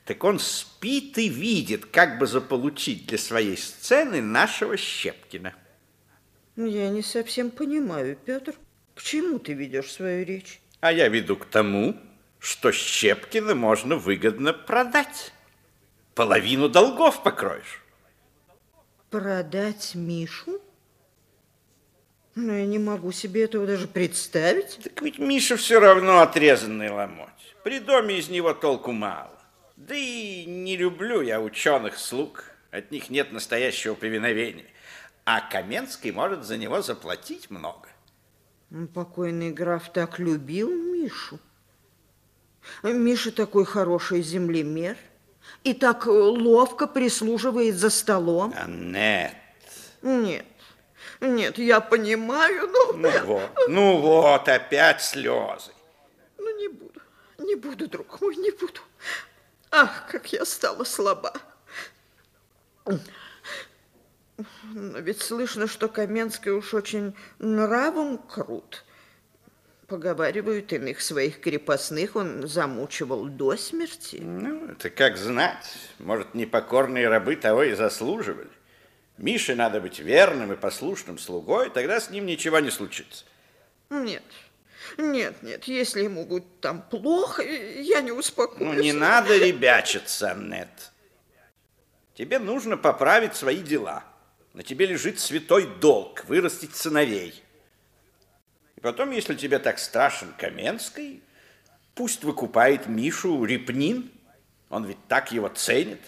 так 0.05 0.23
он 0.23 0.39
спит 0.39 1.17
и 1.17 1.27
видит, 1.27 1.85
как 1.85 2.19
бы 2.19 2.27
заполучить 2.27 3.07
для 3.07 3.17
своей 3.17 3.57
сцены 3.57 4.21
нашего 4.21 4.77
Щепкина. 4.77 5.53
Я 6.55 6.89
не 6.89 7.01
совсем 7.01 7.51
понимаю, 7.51 8.17
Петр. 8.25 8.53
К 8.95 9.01
чему 9.01 9.39
ты 9.39 9.53
ведешь 9.53 9.91
свою 9.91 10.25
речь? 10.25 10.59
А 10.81 10.91
я 10.91 11.07
веду 11.07 11.35
к 11.35 11.45
тому, 11.45 11.95
что 12.37 12.71
Щепкина 12.71 13.55
можно 13.55 13.95
выгодно 13.95 14.53
продать. 14.53 15.33
Половину 16.15 16.69
долгов 16.69 17.23
покроешь. 17.23 17.81
Продать 19.09 19.95
Мишу? 19.95 20.61
Но 22.39 22.53
я 22.53 22.65
не 22.65 22.79
могу 22.79 23.11
себе 23.11 23.43
этого 23.43 23.67
даже 23.67 23.87
представить. 23.87 24.79
Так 24.81 25.01
ведь 25.01 25.19
Миша 25.19 25.57
все 25.57 25.79
равно 25.79 26.21
отрезанный 26.21 26.89
ломоть. 26.89 27.27
При 27.65 27.79
доме 27.79 28.17
из 28.17 28.29
него 28.29 28.53
толку 28.53 28.93
мало. 28.93 29.37
Да 29.75 29.93
и 29.93 30.45
не 30.45 30.77
люблю 30.77 31.19
я 31.21 31.41
ученых 31.41 31.97
слуг. 31.97 32.45
От 32.71 32.91
них 32.91 33.09
нет 33.09 33.33
настоящего 33.33 33.93
повиновения. 33.93 34.67
А 35.25 35.41
Каменский 35.41 36.11
может 36.11 36.45
за 36.45 36.55
него 36.55 36.81
заплатить 36.81 37.49
много. 37.49 37.89
Ну, 38.69 38.87
Покойный 38.87 39.51
граф 39.51 39.91
так 39.91 40.17
любил 40.17 40.69
Мишу. 40.69 41.39
Миша 42.83 43.31
такой 43.31 43.65
хороший 43.65 44.21
землемер 44.21 44.95
и 45.65 45.73
так 45.73 46.05
ловко 46.05 46.87
прислуживает 46.87 47.75
за 47.75 47.89
столом. 47.89 48.53
Аннет, 48.55 49.33
Нет, 50.01 50.23
нет, 50.23 50.45
я 51.21 51.81
понимаю, 51.81 52.67
но... 52.67 52.93
ну 52.93 53.25
вот, 53.25 53.49
ну 53.67 53.97
вот, 53.97 54.47
опять 54.47 55.01
слезы. 55.01 55.71
Ну, 56.37 56.57
не 56.57 56.67
буду, 56.69 57.01
не 57.37 57.55
буду, 57.55 57.87
друг 57.87 58.21
мой, 58.21 58.35
не 58.35 58.51
буду. 58.51 58.79
Ах, 59.71 60.07
как 60.09 60.31
я 60.31 60.45
стала 60.45 60.83
слаба. 60.83 61.33
Но 64.63 64.99
ведь 64.99 65.21
слышно, 65.21 65.67
что 65.67 65.89
Каменский 65.89 66.51
уж 66.51 66.73
очень 66.73 67.15
нравом 67.39 68.17
крут. 68.17 68.85
Поговаривают, 69.87 70.71
иных 70.71 71.01
своих 71.01 71.41
крепостных 71.41 72.15
он 72.15 72.47
замучивал 72.47 73.25
до 73.25 73.57
смерти. 73.57 74.17
Ну, 74.21 74.67
это 74.67 74.89
как 74.91 75.17
знать. 75.17 75.75
Может, 75.97 76.35
непокорные 76.35 77.09
рабы 77.09 77.35
того 77.35 77.63
и 77.63 77.73
заслуживали. 77.73 78.49
Мише 79.19 79.53
надо 79.53 79.81
быть 79.81 79.99
верным 79.99 80.53
и 80.53 80.55
послушным 80.55 81.17
слугой, 81.17 81.69
тогда 81.69 81.99
с 81.99 82.09
ним 82.09 82.25
ничего 82.25 82.59
не 82.59 82.71
случится. 82.71 83.25
Нет, 83.89 84.23
нет, 84.97 85.43
нет, 85.43 85.65
если 85.65 86.03
ему 86.03 86.25
будет 86.25 86.61
там 86.61 86.81
плохо, 86.81 87.43
я 87.43 87.99
не 87.99 88.13
успокоюсь. 88.13 88.75
Ну, 88.75 88.81
не 88.81 88.93
надо 88.93 89.37
ребячиться, 89.37 90.31
Аннет. 90.31 90.69
Тебе 92.13 92.39
нужно 92.39 92.77
поправить 92.77 93.35
свои 93.35 93.57
дела. 93.57 94.05
На 94.53 94.63
тебе 94.63 94.85
лежит 94.85 95.19
святой 95.19 95.67
долг 95.67 96.23
вырастить 96.25 96.75
сыновей. 96.75 97.43
И 98.77 98.79
потом, 98.79 99.11
если 99.11 99.35
тебе 99.35 99.59
так 99.59 99.79
страшен 99.79 100.33
Каменский, 100.37 101.21
пусть 101.93 102.23
выкупает 102.23 102.87
Мишу 102.87 103.43
Репнин. 103.43 104.09
Он 104.69 104.85
ведь 104.85 105.05
так 105.09 105.33
его 105.33 105.49
ценит. 105.49 105.99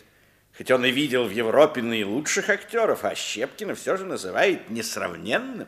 Хоть 0.57 0.69
он 0.71 0.85
и 0.85 0.91
видел 0.91 1.25
в 1.25 1.31
Европе 1.31 1.81
наилучших 1.81 2.49
актеров, 2.49 3.05
а 3.05 3.15
Щепкина 3.15 3.73
все 3.75 3.97
же 3.97 4.05
называет 4.05 4.69
несравненным. 4.69 5.67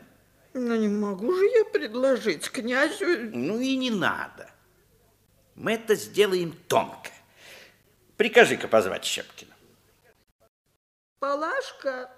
Но 0.52 0.76
не 0.76 0.88
могу 0.88 1.34
же 1.34 1.44
я 1.46 1.64
предложить 1.64 2.50
князю... 2.50 3.30
Ну 3.32 3.58
и 3.58 3.76
не 3.76 3.90
надо. 3.90 4.50
Мы 5.54 5.72
это 5.72 5.94
сделаем 5.94 6.52
тонко. 6.68 7.10
Прикажи-ка 8.16 8.68
позвать 8.68 9.04
Щепкина. 9.04 9.52
Палашка, 11.18 12.10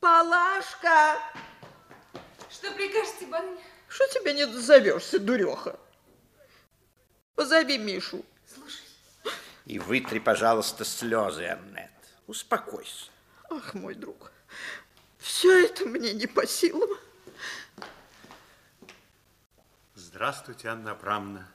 Палашка, 0.00 1.18
Что 2.50 2.70
прикажете, 2.72 3.26
барыня? 3.26 3.58
что 3.88 4.06
тебя 4.08 4.32
не 4.32 4.46
зовешься, 4.46 5.18
дуреха? 5.18 5.78
Позови 7.34 7.78
Мишу. 7.78 8.24
И 9.68 9.78
вытри, 9.78 10.18
пожалуйста, 10.18 10.82
слезы, 10.86 11.44
Аннет. 11.44 11.90
Успокойся. 12.26 13.10
Ах, 13.50 13.74
мой 13.74 13.94
друг, 13.94 14.32
все 15.18 15.66
это 15.66 15.84
мне 15.84 16.14
не 16.14 16.26
по 16.26 16.46
силам. 16.46 16.88
Здравствуйте, 19.94 20.68
Анна 20.68 20.92
Абрамовна. 20.92 21.46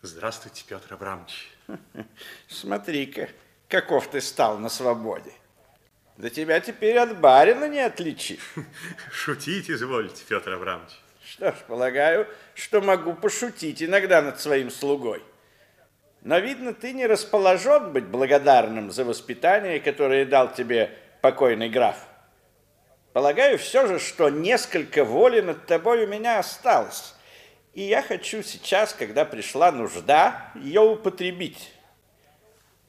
Здравствуйте, 0.00 0.64
Петр 0.66 0.94
Абрамович. 0.94 1.50
Смотри-ка, 2.48 3.28
каков 3.68 4.10
ты 4.10 4.22
стал 4.22 4.58
на 4.58 4.70
свободе. 4.70 5.34
Да 6.16 6.30
тебя 6.30 6.60
теперь 6.60 6.96
от 6.96 7.20
барина 7.20 7.68
не 7.68 7.80
отличишь. 7.80 8.54
Шутить 9.12 9.70
изволите, 9.70 10.24
Петр 10.26 10.52
Абрамович. 10.52 10.98
Что 11.22 11.52
ж, 11.52 11.56
полагаю, 11.66 12.26
что 12.54 12.80
могу 12.80 13.12
пошутить 13.12 13.82
иногда 13.82 14.22
над 14.22 14.40
своим 14.40 14.70
слугой. 14.70 15.22
Но, 16.22 16.38
видно, 16.38 16.74
ты 16.74 16.92
не 16.92 17.06
расположен 17.06 17.92
быть 17.92 18.06
благодарным 18.06 18.90
за 18.90 19.04
воспитание, 19.04 19.80
которое 19.80 20.26
дал 20.26 20.52
тебе 20.52 20.90
покойный 21.20 21.68
граф. 21.68 21.96
Полагаю 23.12 23.58
все 23.58 23.86
же, 23.86 23.98
что 23.98 24.28
несколько 24.28 25.04
воли 25.04 25.40
над 25.40 25.66
тобой 25.66 26.04
у 26.04 26.08
меня 26.08 26.38
осталось. 26.38 27.14
И 27.74 27.82
я 27.82 28.02
хочу 28.02 28.42
сейчас, 28.42 28.92
когда 28.92 29.24
пришла 29.24 29.70
нужда, 29.72 30.50
ее 30.54 30.80
употребить. 30.80 31.72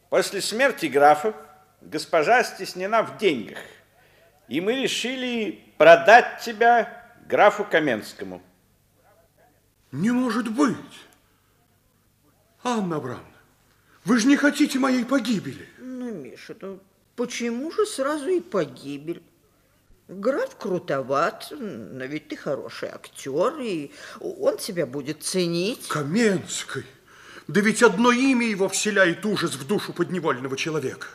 После 0.10 0.42
смерти 0.42 0.88
графа 0.88 1.34
госпожа 1.82 2.44
стеснена 2.44 3.04
в 3.04 3.18
деньгах, 3.18 3.60
и 4.48 4.60
мы 4.60 4.82
решили 4.82 5.64
продать 5.78 6.42
тебя 6.42 7.06
графу 7.28 7.64
Каменскому. 7.64 8.42
Не 9.92 10.12
может 10.12 10.52
быть. 10.52 10.76
Анна 12.64 12.98
Абрамовна, 12.98 13.26
вы 14.06 14.20
же 14.20 14.28
не 14.28 14.36
хотите 14.36 14.80
моей 14.80 15.06
погибели. 15.06 15.68
Ну, 15.80 16.12
Миша, 16.12 16.56
ну 16.62 16.80
почему 17.16 17.72
же 17.72 17.86
сразу 17.86 18.28
и 18.28 18.40
погибель? 18.42 19.22
Граф 20.08 20.58
крутоват, 20.58 21.52
но 21.52 22.04
ведь 22.06 22.30
ты 22.30 22.36
хороший 22.36 22.90
актер, 22.90 23.60
и 23.60 23.92
он 24.20 24.58
тебя 24.58 24.88
будет 24.88 25.24
ценить. 25.24 25.88
Каменской. 25.88 26.84
Да 27.48 27.62
ведь 27.62 27.84
одно 27.84 28.12
имя 28.12 28.48
его 28.48 28.68
вселяет 28.70 29.26
ужас 29.26 29.54
в 29.56 29.68
душу 29.68 29.94
подневольного 29.94 30.58
человека. 30.58 31.08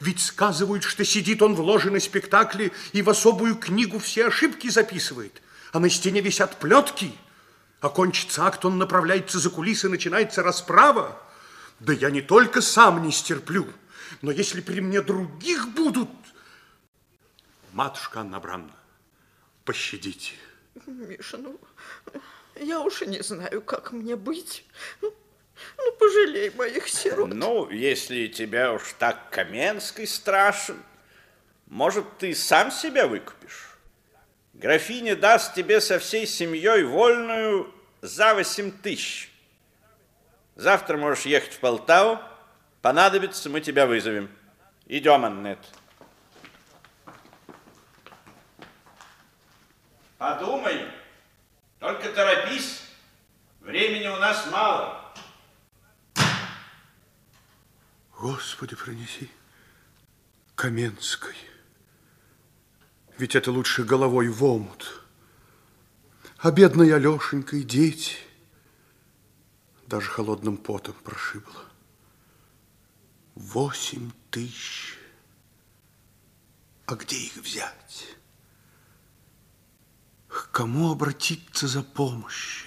Ведь 0.00 0.20
сказывают, 0.20 0.84
что 0.84 1.04
сидит 1.04 1.42
он 1.42 1.54
в 1.54 1.60
ложе 1.60 1.90
на 1.90 2.00
спектакле 2.00 2.72
и 2.92 3.02
в 3.02 3.10
особую 3.10 3.56
книгу 3.56 3.98
все 3.98 4.26
ошибки 4.26 4.68
записывает, 4.68 5.40
а 5.72 5.80
на 5.80 5.88
стене 5.88 6.20
висят 6.20 6.56
плетки. 6.56 7.12
Окончится 7.86 8.44
акт, 8.44 8.64
он 8.64 8.78
направляется 8.78 9.38
за 9.38 9.48
кулисы, 9.48 9.88
начинается 9.88 10.42
расправа. 10.42 11.22
Да 11.78 11.92
я 11.92 12.10
не 12.10 12.20
только 12.20 12.60
сам 12.60 13.00
не 13.04 13.12
стерплю, 13.12 13.68
но 14.22 14.32
если 14.32 14.60
при 14.60 14.80
мне 14.80 15.00
других 15.02 15.68
будут... 15.68 16.08
Матушка 17.72 18.22
Анна 18.22 18.38
Абрамовна, 18.38 18.74
пощадите. 19.64 20.32
Миша, 20.86 21.36
ну, 21.36 21.60
Я 22.56 22.80
уж 22.80 23.02
и 23.02 23.06
не 23.06 23.22
знаю, 23.22 23.62
как 23.62 23.92
мне 23.92 24.16
быть. 24.16 24.64
Ну, 25.00 25.14
ну 25.78 25.92
пожалей 25.92 26.50
моих 26.56 26.88
сирот. 26.88 27.32
Ну, 27.32 27.70
если 27.70 28.26
тебя 28.26 28.72
уж 28.72 28.94
так 28.98 29.30
Каменский 29.30 30.08
страшен, 30.08 30.82
может, 31.66 32.18
ты 32.18 32.34
сам 32.34 32.72
себя 32.72 33.06
выкупишь? 33.06 33.78
Графиня 34.54 35.14
даст 35.14 35.54
тебе 35.54 35.80
со 35.80 36.00
всей 36.00 36.26
семьей 36.26 36.82
вольную 36.82 37.75
за 38.06 38.34
восемь 38.34 38.70
тысяч. 38.70 39.32
Завтра 40.54 40.96
можешь 40.96 41.26
ехать 41.26 41.54
в 41.54 41.60
Полтаву. 41.60 42.18
Понадобится, 42.80 43.50
мы 43.50 43.60
тебя 43.60 43.86
вызовем. 43.86 44.30
Идем, 44.86 45.24
Аннет. 45.24 45.58
Подумай, 50.18 50.88
только 51.78 52.10
торопись. 52.12 52.82
Времени 53.60 54.06
у 54.06 54.16
нас 54.16 54.46
мало. 54.50 55.12
Господи, 58.16 58.76
пронеси. 58.76 59.30
Каменской. 60.54 61.34
Ведь 63.18 63.34
это 63.34 63.50
лучше 63.50 63.84
головой 63.84 64.28
в 64.28 64.42
омут. 64.44 65.02
А 66.38 66.50
Алешенька 66.94 67.56
и 67.56 67.62
дети 67.62 68.16
даже 69.86 70.10
холодным 70.10 70.56
потом 70.56 70.94
прошибло. 71.02 71.64
Восемь 73.34 74.10
тысяч. 74.30 74.98
А 76.86 76.94
где 76.94 77.16
их 77.16 77.36
взять? 77.36 78.16
К 80.28 80.50
кому 80.50 80.92
обратиться 80.92 81.66
за 81.68 81.82
помощью? 81.82 82.65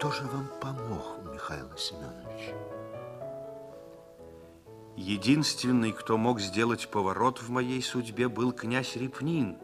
Кто 0.00 0.10
же 0.12 0.22
вам 0.32 0.48
помог, 0.62 1.18
Михаил 1.30 1.76
Семенович? 1.76 2.54
Единственный, 4.96 5.92
кто 5.92 6.16
мог 6.16 6.40
сделать 6.40 6.88
поворот 6.88 7.42
в 7.42 7.50
моей 7.50 7.82
судьбе, 7.82 8.30
был 8.30 8.52
князь 8.52 8.96
Репнин, 8.96 9.58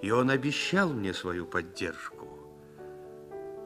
и 0.00 0.10
он 0.10 0.30
обещал 0.30 0.88
мне 0.88 1.12
свою 1.12 1.44
поддержку. 1.44 2.26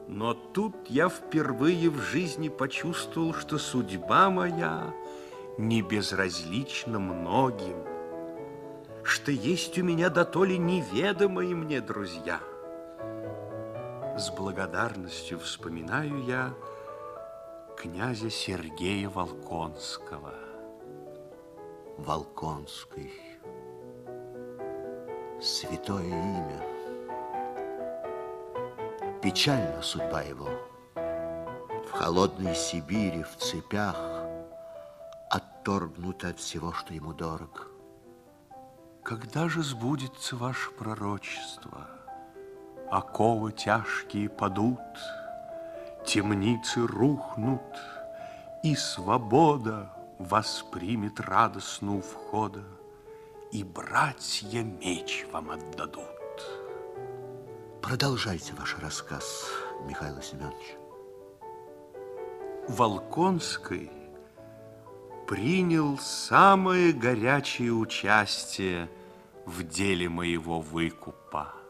Но 0.09 0.33
тут 0.33 0.75
я 0.89 1.07
впервые 1.07 1.89
в 1.89 2.01
жизни 2.01 2.49
почувствовал, 2.49 3.33
что 3.33 3.57
судьба 3.57 4.29
моя 4.29 4.93
не 5.57 5.81
безразлична 5.81 6.99
многим, 6.99 7.85
что 9.03 9.31
есть 9.31 9.79
у 9.79 9.83
меня 9.83 10.09
до 10.09 10.25
то 10.25 10.43
ли 10.43 10.57
неведомые 10.57 11.55
мне 11.55 11.79
друзья. 11.79 12.41
С 14.21 14.29
благодарностью 14.29 15.39
вспоминаю 15.39 16.23
я 16.25 16.53
князя 17.75 18.29
Сергея 18.29 19.09
Волконского. 19.09 20.35
Волконский. 21.97 23.11
Святое 25.41 26.03
имя. 26.03 26.61
Печальна 29.23 29.81
судьба 29.81 30.21
его. 30.21 30.49
В 30.93 31.91
холодной 31.91 32.53
Сибири, 32.53 33.23
в 33.23 33.35
цепях, 33.37 33.97
отторгнут 35.31 36.23
от 36.25 36.37
всего, 36.37 36.73
что 36.73 36.93
ему 36.93 37.13
дорог. 37.13 37.71
Когда 39.01 39.49
же 39.49 39.63
сбудется 39.63 40.35
ваше 40.35 40.69
пророчество? 40.69 42.00
Оковы 42.91 43.53
тяжкие 43.53 44.27
падут, 44.27 44.77
темницы 46.05 46.85
рухнут, 46.85 47.61
и 48.63 48.75
свобода 48.75 49.89
воспримет 50.19 51.21
радостно 51.21 51.95
у 51.95 52.01
входа, 52.01 52.65
и 53.53 53.63
братья 53.63 54.61
меч 54.61 55.25
вам 55.31 55.51
отдадут. 55.51 56.03
Продолжайте 57.81 58.53
ваш 58.55 58.77
рассказ, 58.79 59.47
Михаил 59.85 60.21
Семенович. 60.21 60.75
Волконский 62.67 63.89
принял 65.29 65.97
самое 65.97 66.91
горячее 66.91 67.71
участие 67.71 68.89
в 69.45 69.63
деле 69.63 70.09
моего 70.09 70.59
выкупа. 70.59 71.60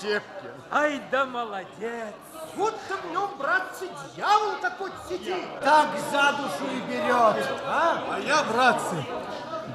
Щепкин. 0.00 0.50
Ай 0.70 1.00
да 1.10 1.24
молодец. 1.24 2.14
Будто 2.56 2.96
в 3.02 3.10
нем, 3.10 3.30
братцы, 3.38 3.88
дьявол 4.14 4.56
какой-то 4.60 4.96
сидит. 5.08 5.60
Так 5.60 5.88
за 6.10 6.32
душу 6.32 6.72
и 6.72 6.80
берет. 6.90 7.46
А? 7.66 8.02
А 8.12 8.18
я, 8.20 8.42
братцы, 8.42 9.04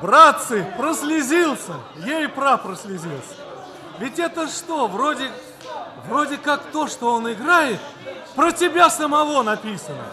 братцы, 0.02 0.66
прослезился. 0.78 1.74
Я 1.98 2.22
и 2.22 2.28
прав 2.28 2.64
прослезился. 2.64 3.36
Ведь 4.00 4.20
это 4.20 4.48
что, 4.48 4.88
вроде, 4.88 5.30
вроде 6.08 6.38
как 6.38 6.62
то, 6.72 6.88
что 6.88 7.14
он 7.14 7.32
играет, 7.32 7.80
про 8.36 8.52
тебя 8.52 8.90
самого 8.90 9.44
написано. 9.44 10.04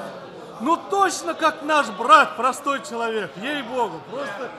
Ну 0.61 0.77
точно 0.77 1.35
как 1.35 1.63
наш 1.63 1.89
брат, 1.89 2.37
простой 2.37 2.83
человек, 2.83 3.33
ей-богу, 3.37 4.01
просто... 4.11 4.51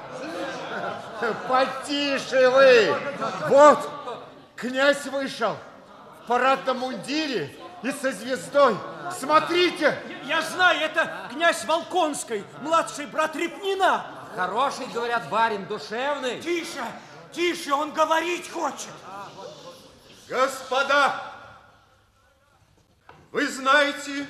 Потише 1.48 2.50
вы. 2.50 2.96
Вот, 3.48 3.88
князь 4.62 5.08
вышел 5.08 5.58
в 6.24 6.28
парадном 6.28 6.80
мундире 6.80 7.54
и 7.82 7.92
со 7.92 8.12
звездой. 8.12 8.78
Смотрите. 9.20 9.98
Я 10.26 10.44
знаю, 10.44 10.82
это 10.82 11.30
князь 11.32 11.66
Волконский, 11.66 12.46
младший 12.62 13.08
брат 13.08 13.36
Репнина. 13.36 14.06
Хороший, 14.36 14.86
говорят, 14.94 15.28
барин, 15.30 15.66
душевный. 15.66 16.40
Тише, 16.42 16.84
тише, 17.32 17.74
он 17.74 17.92
говорить 17.92 18.50
хочет. 18.52 18.92
Господа, 20.30 21.20
вы 23.32 23.48
знаете, 23.48 24.28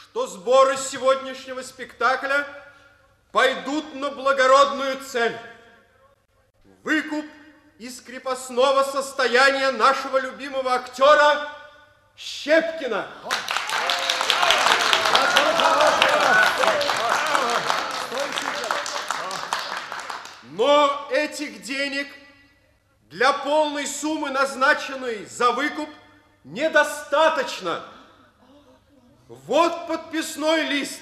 что 0.00 0.28
сборы 0.28 0.76
сегодняшнего 0.76 1.60
спектакля 1.62 2.46
пойдут 3.32 3.94
на 3.94 4.12
благородную 4.12 5.00
цель. 5.00 5.36
Выкуп 6.84 7.26
из 7.82 8.00
крепостного 8.00 8.84
состояния 8.84 9.72
нашего 9.72 10.18
любимого 10.18 10.72
актера 10.72 11.50
Щепкина. 12.16 13.08
Но 20.52 21.08
этих 21.10 21.62
денег 21.62 22.06
для 23.10 23.32
полной 23.32 23.88
суммы, 23.88 24.30
назначенной 24.30 25.26
за 25.26 25.50
выкуп, 25.50 25.90
недостаточно. 26.44 27.82
Вот 29.26 29.88
подписной 29.88 30.68
лист. 30.68 31.00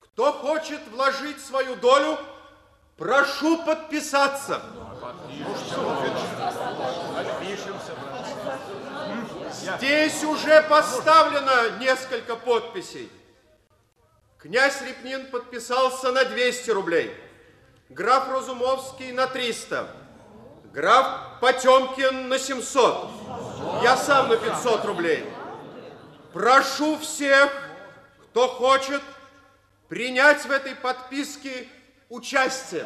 Кто 0.00 0.34
хочет 0.34 0.86
вложить 0.88 1.42
свою 1.42 1.76
долю, 1.76 2.18
прошу 2.98 3.64
подписаться. 3.64 4.60
Здесь 9.76 10.24
уже 10.24 10.62
поставлено 10.62 11.78
несколько 11.78 12.36
подписей. 12.36 13.10
Князь 14.38 14.80
Репнин 14.82 15.26
подписался 15.26 16.12
на 16.12 16.24
200 16.24 16.70
рублей. 16.70 17.14
Граф 17.88 18.28
Разумовский 18.28 19.12
на 19.12 19.26
300. 19.26 19.88
Граф 20.72 21.40
Потемкин 21.40 22.28
на 22.28 22.38
700. 22.38 23.10
Я 23.82 23.96
сам 23.96 24.28
на 24.28 24.36
500 24.36 24.84
рублей. 24.84 25.24
Прошу 26.32 26.98
всех, 26.98 27.50
кто 28.30 28.46
хочет 28.48 29.00
принять 29.88 30.44
в 30.44 30.50
этой 30.50 30.74
подписке 30.74 31.66
участие. 32.08 32.84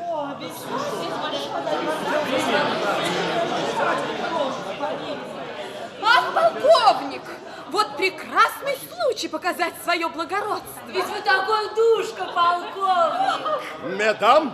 Ах, 6.03 6.35
полковник! 6.35 7.23
Вот 7.71 7.97
прекрасный 7.97 8.77
случай 8.89 9.29
показать 9.29 9.75
свое 9.85 10.09
благородство. 10.09 10.81
Ведь 10.89 11.07
вы 11.07 11.21
такой 11.21 11.75
душка, 11.75 12.25
полковник. 12.35 13.99
Медам, 13.99 14.53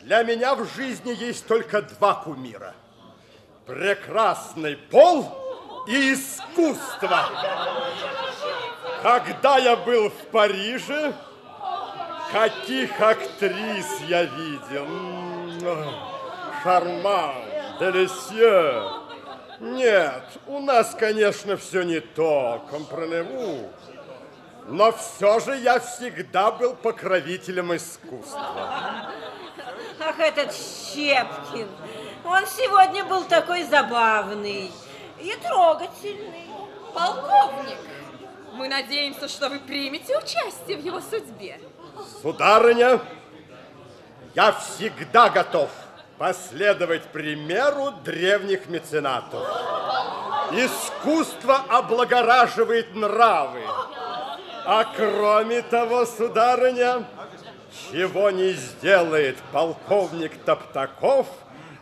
для 0.00 0.22
меня 0.22 0.54
в 0.54 0.64
жизни 0.74 1.14
есть 1.14 1.46
только 1.46 1.82
два 1.82 2.14
кумира. 2.14 2.74
Прекрасный 3.66 4.76
пол 4.76 5.84
и 5.86 6.14
искусство. 6.14 7.28
Когда 9.02 9.58
я 9.58 9.76
был 9.76 10.08
в 10.08 10.26
Париже, 10.30 11.12
каких 12.32 13.00
актрис 13.00 14.00
я 14.08 14.24
видел. 14.24 14.86
Шарман, 16.62 17.34
Делесье. 17.78 18.82
Нет, 19.60 20.22
у 20.46 20.60
нас, 20.60 20.94
конечно, 20.94 21.56
все 21.56 21.82
не 21.82 22.00
то, 22.00 22.64
компреневу. 22.70 23.70
Но 24.66 24.92
все 24.92 25.40
же 25.40 25.56
я 25.56 25.80
всегда 25.80 26.50
был 26.50 26.74
покровителем 26.74 27.74
искусства. 27.74 29.10
Ах, 30.00 30.18
этот 30.18 30.54
Щепкин. 30.54 31.68
Он 32.24 32.46
сегодня 32.46 33.04
был 33.04 33.24
такой 33.24 33.64
забавный 33.64 34.70
и 35.18 35.34
трогательный. 35.42 36.48
Полковник, 36.94 37.78
мы 38.52 38.68
надеемся, 38.68 39.28
что 39.28 39.48
вы 39.48 39.58
примете 39.58 40.16
участие 40.18 40.76
в 40.76 40.84
его 40.84 41.00
судьбе. 41.00 41.58
Сударыня, 42.22 43.00
я 44.34 44.52
всегда 44.52 45.30
готов 45.30 45.70
последовать 46.18 47.04
примеру 47.04 47.92
древних 48.04 48.68
меценатов. 48.68 49.46
Искусство 50.52 51.60
облагораживает 51.68 52.94
нравы. 52.94 53.62
А 54.64 54.84
кроме 54.96 55.62
того, 55.62 56.04
сударыня, 56.04 57.04
чего 57.90 58.30
не 58.30 58.52
сделает 58.52 59.38
полковник 59.52 60.32
Топтаков 60.44 61.26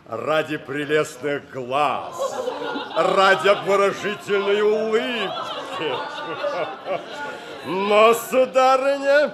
ради 0.07 0.57
прелестных 0.57 1.49
глаз, 1.51 2.15
ради 2.95 3.49
обворожительной 3.49 4.61
улыбки. 4.61 5.93
Но, 7.65 8.13
сударыня, 8.13 9.33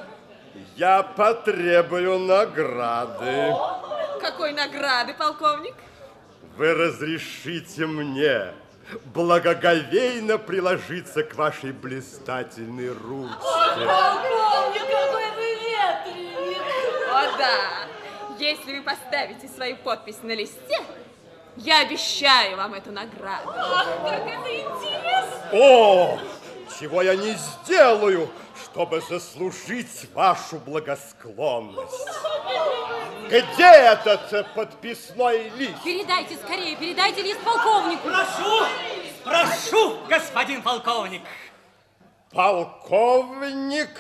я 0.76 1.04
потребую 1.04 2.20
награды. 2.20 3.54
Какой 4.22 4.54
награды, 4.54 5.14
полковник? 5.14 5.76
Вы 6.58 6.74
разрешите 6.74 7.86
мне 7.86 8.54
благоговейно 9.06 10.38
приложиться 10.38 11.24
к 11.24 11.36
вашей 11.36 11.72
блистательной 11.72 12.90
ручке. 12.90 13.38
Полковник, 13.40 14.82
какой 14.82 15.32
вы 15.32 15.56
ветреный. 15.56 16.58
О, 17.12 17.38
да. 17.38 17.88
Если 18.40 18.78
вы 18.78 18.84
поставите 18.84 19.48
свою 19.48 19.78
подпись 19.78 20.22
на 20.22 20.36
листе, 20.36 20.80
я 21.56 21.82
обещаю 21.82 22.58
вам 22.58 22.74
эту 22.74 22.92
награду. 22.92 23.52
Ах, 23.56 23.88
как 24.04 24.28
это 24.28 24.56
интересно. 24.56 25.50
О, 25.54 26.20
чего 26.80 27.02
я 27.02 27.16
не 27.16 27.36
сделаю, 27.36 28.30
чтобы 28.74 29.02
заслужить 29.02 30.12
вашу 30.16 30.58
благосклонность. 30.58 32.08
Где 33.28 33.68
этот 33.68 34.52
подписной 34.56 35.50
лист? 35.50 35.84
Передайте 35.84 36.36
скорее, 36.38 36.76
передайте 36.76 37.22
лист 37.22 37.40
полковнику. 37.42 38.08
Прошу, 38.08 38.66
прошу, 39.24 39.98
господин 40.10 40.64
полковник. 40.64 41.22
Полковник 42.32 43.92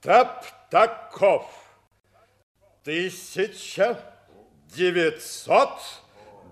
Топтаков. 0.00 1.50
Тысяча 2.84 3.98
девятьсот 4.66 5.80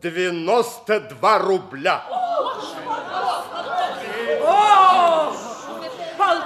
девяносто 0.02 0.98
два 0.98 1.38
рубля. 1.38 2.02
О, 2.10 2.52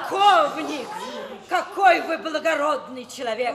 полковник! 0.09 0.89
Какой 1.49 2.01
вы 2.03 2.19
благородный 2.19 3.07
человек! 3.07 3.55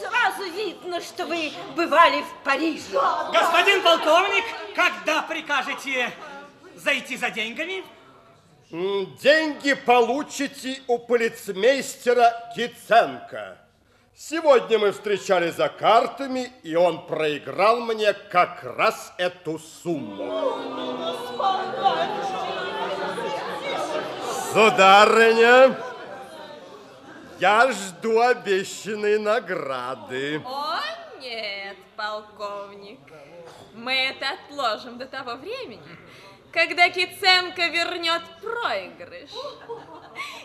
Сразу 0.00 0.50
видно, 0.52 1.00
что 1.00 1.26
вы 1.26 1.52
бывали 1.74 2.22
в 2.22 2.44
Париже. 2.44 3.00
Господин 3.32 3.82
полковник, 3.82 4.44
когда 4.74 5.22
прикажете 5.22 6.10
зайти 6.74 7.16
за 7.16 7.30
деньгами? 7.30 7.84
Деньги 8.70 9.74
получите 9.74 10.80
у 10.88 10.98
полицмейстера 10.98 12.52
Киценко. 12.56 13.58
Сегодня 14.18 14.78
мы 14.78 14.92
встречались 14.92 15.54
за 15.54 15.68
картами, 15.68 16.50
и 16.62 16.74
он 16.74 17.06
проиграл 17.06 17.80
мне 17.80 18.14
как 18.14 18.64
раз 18.64 19.12
эту 19.18 19.58
сумму. 19.58 20.56
Сударыня, 24.56 25.76
я 27.38 27.70
жду 27.72 28.22
обещанной 28.22 29.18
награды. 29.18 30.40
О, 30.46 30.78
нет, 31.20 31.76
полковник. 31.94 33.00
Мы 33.74 33.92
это 33.92 34.30
отложим 34.30 34.96
до 34.96 35.04
того 35.04 35.34
времени, 35.34 35.82
когда 36.52 36.88
Киценко 36.88 37.66
вернет 37.66 38.22
проигрыш. 38.40 39.28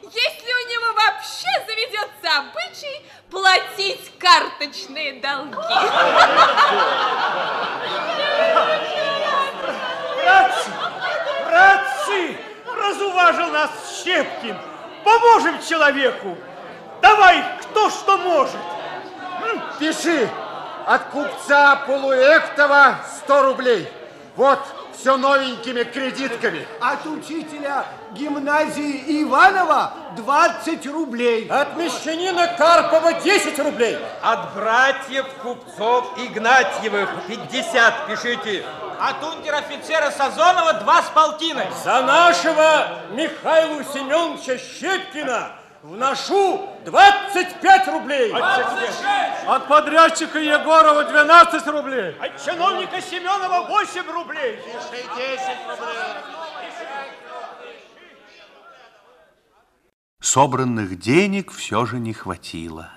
Если 0.01 0.51
у 0.51 0.69
него 0.69 0.93
вообще 0.93 1.47
заведется 1.65 2.37
обычай 2.37 3.05
платить 3.29 4.11
карточные 4.19 5.21
долги. 5.21 5.55
Братцы, 10.21 10.69
братцы, 11.45 12.50
разуважил 12.81 13.47
нас 13.51 13.69
Щепкин. 14.03 14.57
Поможем 15.03 15.55
человеку. 15.67 16.37
Давай, 17.01 17.43
кто 17.61 17.89
что 17.89 18.17
может. 18.17 18.59
Пиши, 19.79 20.29
от 20.85 21.03
купца 21.05 21.75
Полуэктова 21.87 22.97
100 23.23 23.43
рублей. 23.43 23.87
Вот, 24.35 24.59
все 24.95 25.17
новенькими 25.17 25.83
кредитками. 25.83 26.67
От 26.79 27.05
учителя 27.05 27.85
гимназии 28.13 29.23
Иванова 29.23 29.93
20 30.15 30.85
рублей. 30.87 31.47
От 31.49 31.75
мещанина 31.75 32.47
Карпова 32.57 33.13
10 33.13 33.59
рублей. 33.59 33.97
От 34.21 34.53
братьев 34.53 35.25
купцов 35.41 36.17
Игнатьевых 36.17 37.09
50 37.27 38.07
пишите. 38.07 38.63
От 39.01 39.23
унтер-офицера 39.23 40.11
Сазонова 40.11 40.73
два 40.73 41.01
с 41.01 41.09
полтиной. 41.09 41.65
За 41.83 42.03
нашего 42.03 42.99
Михаила 43.09 43.83
Семеновича 43.83 44.59
Щепкина 44.59 45.53
вношу 45.81 46.69
25 46.85 47.87
рублей. 47.87 48.31
От 49.47 49.67
подрядчика 49.67 50.37
Егорова 50.37 51.03
12 51.05 51.67
рублей. 51.69 52.15
От 52.19 52.45
чиновника 52.45 53.01
Семенова 53.01 53.67
8 53.67 54.11
рублей. 54.11 54.57
Пиши 54.57 55.03
10 55.17 55.47
рублей. 55.67 55.95
Собранных 60.19 60.99
денег 60.99 61.51
все 61.51 61.87
же 61.87 61.97
не 61.97 62.13
хватило. 62.13 62.91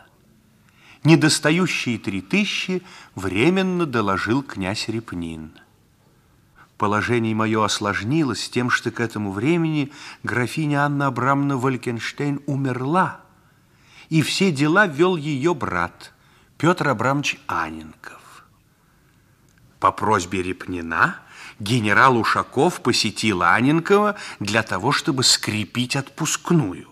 Недостающие 1.02 1.98
три 1.98 2.20
тысячи 2.20 2.82
временно 3.14 3.86
доложил 3.86 4.42
князь 4.42 4.88
Репнин. 4.88 5.58
Положение 6.78 7.34
мое 7.34 7.64
осложнилось 7.64 8.48
тем, 8.50 8.68
что 8.68 8.90
к 8.90 9.00
этому 9.00 9.30
времени 9.30 9.92
графиня 10.22 10.84
Анна 10.84 11.06
Абрамовна 11.06 11.56
Валькенштейн 11.56 12.40
умерла, 12.46 13.20
и 14.08 14.22
все 14.22 14.50
дела 14.50 14.86
вел 14.86 15.16
ее 15.16 15.54
брат 15.54 16.12
Петр 16.58 16.88
Абрамович 16.88 17.38
Аненков. 17.46 18.44
По 19.78 19.92
просьбе 19.92 20.42
Репнина 20.42 21.16
генерал 21.60 22.16
Ушаков 22.16 22.80
посетил 22.80 23.42
Аненкова 23.42 24.16
для 24.40 24.62
того, 24.62 24.92
чтобы 24.92 25.22
скрепить 25.22 25.94
отпускную. 25.94 26.88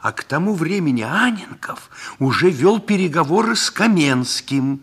А 0.00 0.12
к 0.12 0.24
тому 0.24 0.54
времени 0.54 1.02
Аненков 1.02 1.90
уже 2.18 2.50
вел 2.50 2.80
переговоры 2.80 3.54
с 3.54 3.70
Каменским, 3.70 4.82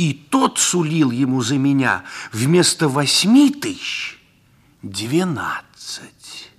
и 0.00 0.14
тот 0.14 0.58
сулил 0.58 1.10
ему 1.10 1.42
за 1.42 1.58
меня 1.58 2.06
вместо 2.32 2.88
восьми 2.88 3.50
тысяч 3.52 4.18
двенадцать. 4.80 6.50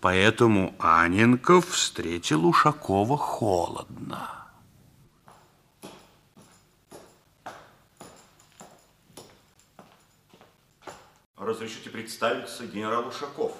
Поэтому 0.00 0.74
Аненков 0.78 1.68
встретил 1.68 2.46
Ушакова 2.46 3.18
холодно. 3.18 4.46
Разрешите 11.36 11.90
представиться, 11.90 12.66
генерал 12.66 13.08
Ушаков. 13.08 13.52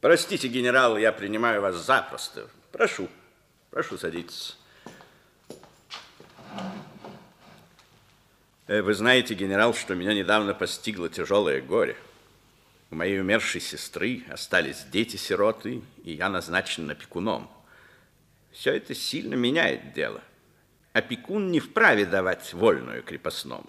Простите, 0.00 0.46
генерал, 0.46 0.96
я 0.96 1.10
принимаю 1.10 1.62
вас 1.62 1.84
запросто. 1.84 2.48
Прошу, 2.70 3.08
прошу 3.72 3.98
садиться. 3.98 4.54
Э, 6.52 6.60
Вы 8.70 8.94
знаете, 8.94 9.34
генерал, 9.34 9.74
что 9.74 9.96
меня 9.96 10.14
недавно 10.14 10.54
постигло 10.54 11.08
тяжелое 11.08 11.60
горе. 11.60 11.96
У 12.92 12.94
моей 12.94 13.20
умершей 13.20 13.60
сестры 13.60 14.22
остались 14.30 14.84
дети-сироты, 14.92 15.82
и 16.04 16.12
я 16.12 16.28
назначен 16.28 16.88
опекуном. 16.88 17.50
Все 18.52 18.76
это 18.76 18.94
сильно 18.94 19.34
меняет 19.34 19.92
дело. 19.92 20.20
Опекун 20.92 21.50
не 21.50 21.58
вправе 21.58 22.06
давать 22.06 22.54
вольную 22.54 23.02
крепостному. 23.02 23.68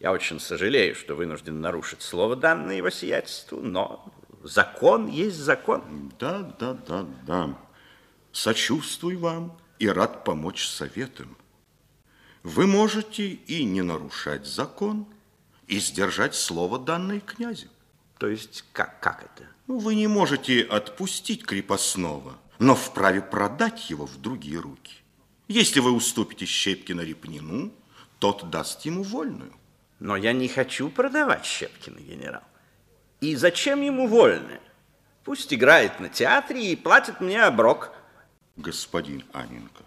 Я 0.00 0.12
очень 0.12 0.38
сожалею, 0.38 0.94
что 0.94 1.14
вынужден 1.14 1.58
нарушить 1.58 2.02
слово, 2.02 2.36
данное 2.36 2.76
его 2.76 2.90
сиятельству, 2.90 3.62
но 3.62 4.04
закон 4.42 5.06
есть 5.06 5.38
закон. 5.38 6.12
Да, 6.18 6.42
да, 6.58 6.74
да, 6.74 7.06
да. 7.26 7.58
Сочувствую 8.32 9.18
вам 9.18 9.58
и 9.78 9.88
рад 9.88 10.24
помочь 10.24 10.66
советом. 10.66 11.38
Вы 12.42 12.66
можете 12.66 13.28
и 13.28 13.64
не 13.64 13.82
нарушать 13.82 14.46
закон, 14.46 15.06
и 15.66 15.78
сдержать 15.78 16.34
слово, 16.34 16.78
данное 16.78 17.20
князю. 17.20 17.68
То 18.18 18.28
есть 18.28 18.64
как, 18.72 19.00
как 19.00 19.22
это? 19.22 19.48
Ну, 19.66 19.78
Вы 19.78 19.94
не 19.94 20.06
можете 20.06 20.62
отпустить 20.62 21.44
крепостного, 21.44 22.38
но 22.58 22.74
вправе 22.74 23.20
продать 23.20 23.90
его 23.90 24.06
в 24.06 24.20
другие 24.20 24.58
руки. 24.58 24.94
Если 25.48 25.80
вы 25.80 25.92
уступите 25.92 26.46
Щепкина 26.46 27.02
Репнину, 27.02 27.72
тот 28.18 28.50
даст 28.50 28.84
ему 28.84 29.02
вольную. 29.02 29.52
Но 29.98 30.16
я 30.16 30.32
не 30.32 30.48
хочу 30.48 30.90
продавать 30.90 31.44
Щепкина, 31.44 31.98
генерал. 31.98 32.42
И 33.20 33.36
зачем 33.36 33.82
ему 33.82 34.06
вольное? 34.06 34.60
Пусть 35.24 35.52
играет 35.52 36.00
на 36.00 36.08
театре 36.08 36.72
и 36.72 36.76
платит 36.76 37.20
мне 37.20 37.42
оброк. 37.42 37.92
Господин 38.56 39.24
Аненков, 39.32 39.86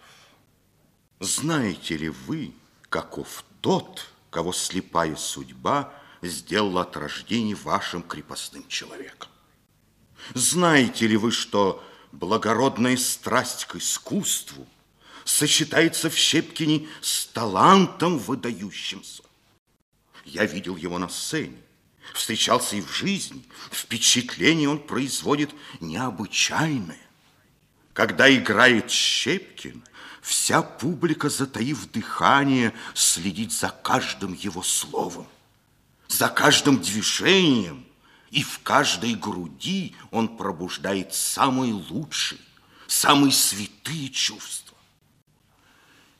знаете 1.24 1.96
ли 1.96 2.08
вы, 2.08 2.52
каков 2.88 3.44
тот, 3.60 4.06
кого 4.30 4.52
слепая 4.52 5.16
судьба 5.16 5.92
сделала 6.22 6.82
от 6.82 6.96
рождения 6.96 7.54
вашим 7.54 8.02
крепостным 8.02 8.66
человеком? 8.68 9.28
Знаете 10.34 11.06
ли 11.06 11.16
вы, 11.16 11.32
что 11.32 11.82
благородная 12.12 12.96
страсть 12.96 13.64
к 13.66 13.76
искусству 13.76 14.66
сочетается 15.24 16.10
в 16.10 16.16
Щепкине 16.16 16.86
с 17.00 17.26
талантом 17.26 18.18
выдающимся? 18.18 19.22
Я 20.24 20.46
видел 20.46 20.76
его 20.76 20.98
на 20.98 21.08
сцене, 21.08 21.58
встречался 22.14 22.76
и 22.76 22.80
в 22.80 22.90
жизни. 22.90 23.44
Впечатление 23.70 24.68
он 24.68 24.78
производит 24.78 25.54
необычайное. 25.80 26.98
Когда 27.92 28.34
играет 28.34 28.90
Щепкин, 28.90 29.84
вся 30.24 30.62
публика, 30.62 31.28
затаив 31.28 31.90
дыхание, 31.92 32.72
следит 32.94 33.52
за 33.52 33.68
каждым 33.68 34.32
его 34.32 34.62
словом, 34.62 35.26
за 36.08 36.30
каждым 36.30 36.80
движением, 36.80 37.84
и 38.30 38.42
в 38.42 38.60
каждой 38.60 39.14
груди 39.14 39.94
он 40.10 40.34
пробуждает 40.34 41.12
самые 41.12 41.74
лучшие, 41.74 42.40
самые 42.86 43.32
святые 43.32 44.08
чувства. 44.08 44.78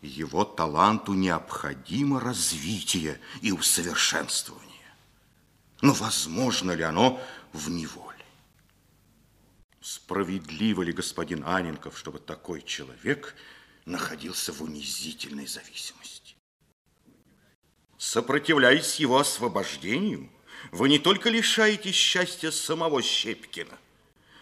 Его 0.02 0.44
таланту 0.44 1.14
необходимо 1.14 2.20
развитие 2.20 3.18
и 3.40 3.52
усовершенствование. 3.52 4.92
Но 5.80 5.94
возможно 5.94 6.72
ли 6.72 6.82
оно 6.82 7.22
в 7.54 7.70
неволе? 7.70 8.26
Справедливо 9.80 10.82
ли, 10.82 10.92
господин 10.92 11.42
Аненков, 11.46 11.98
чтобы 11.98 12.18
такой 12.18 12.60
человек 12.60 13.34
находился 13.84 14.52
в 14.52 14.62
унизительной 14.62 15.46
зависимости? 15.46 16.34
Сопротивляясь 17.98 18.96
его 19.00 19.18
освобождению, 19.18 20.30
вы 20.72 20.88
не 20.88 20.98
только 20.98 21.30
лишаете 21.30 21.92
счастья 21.92 22.50
самого 22.50 23.02
Щепкина, 23.02 23.78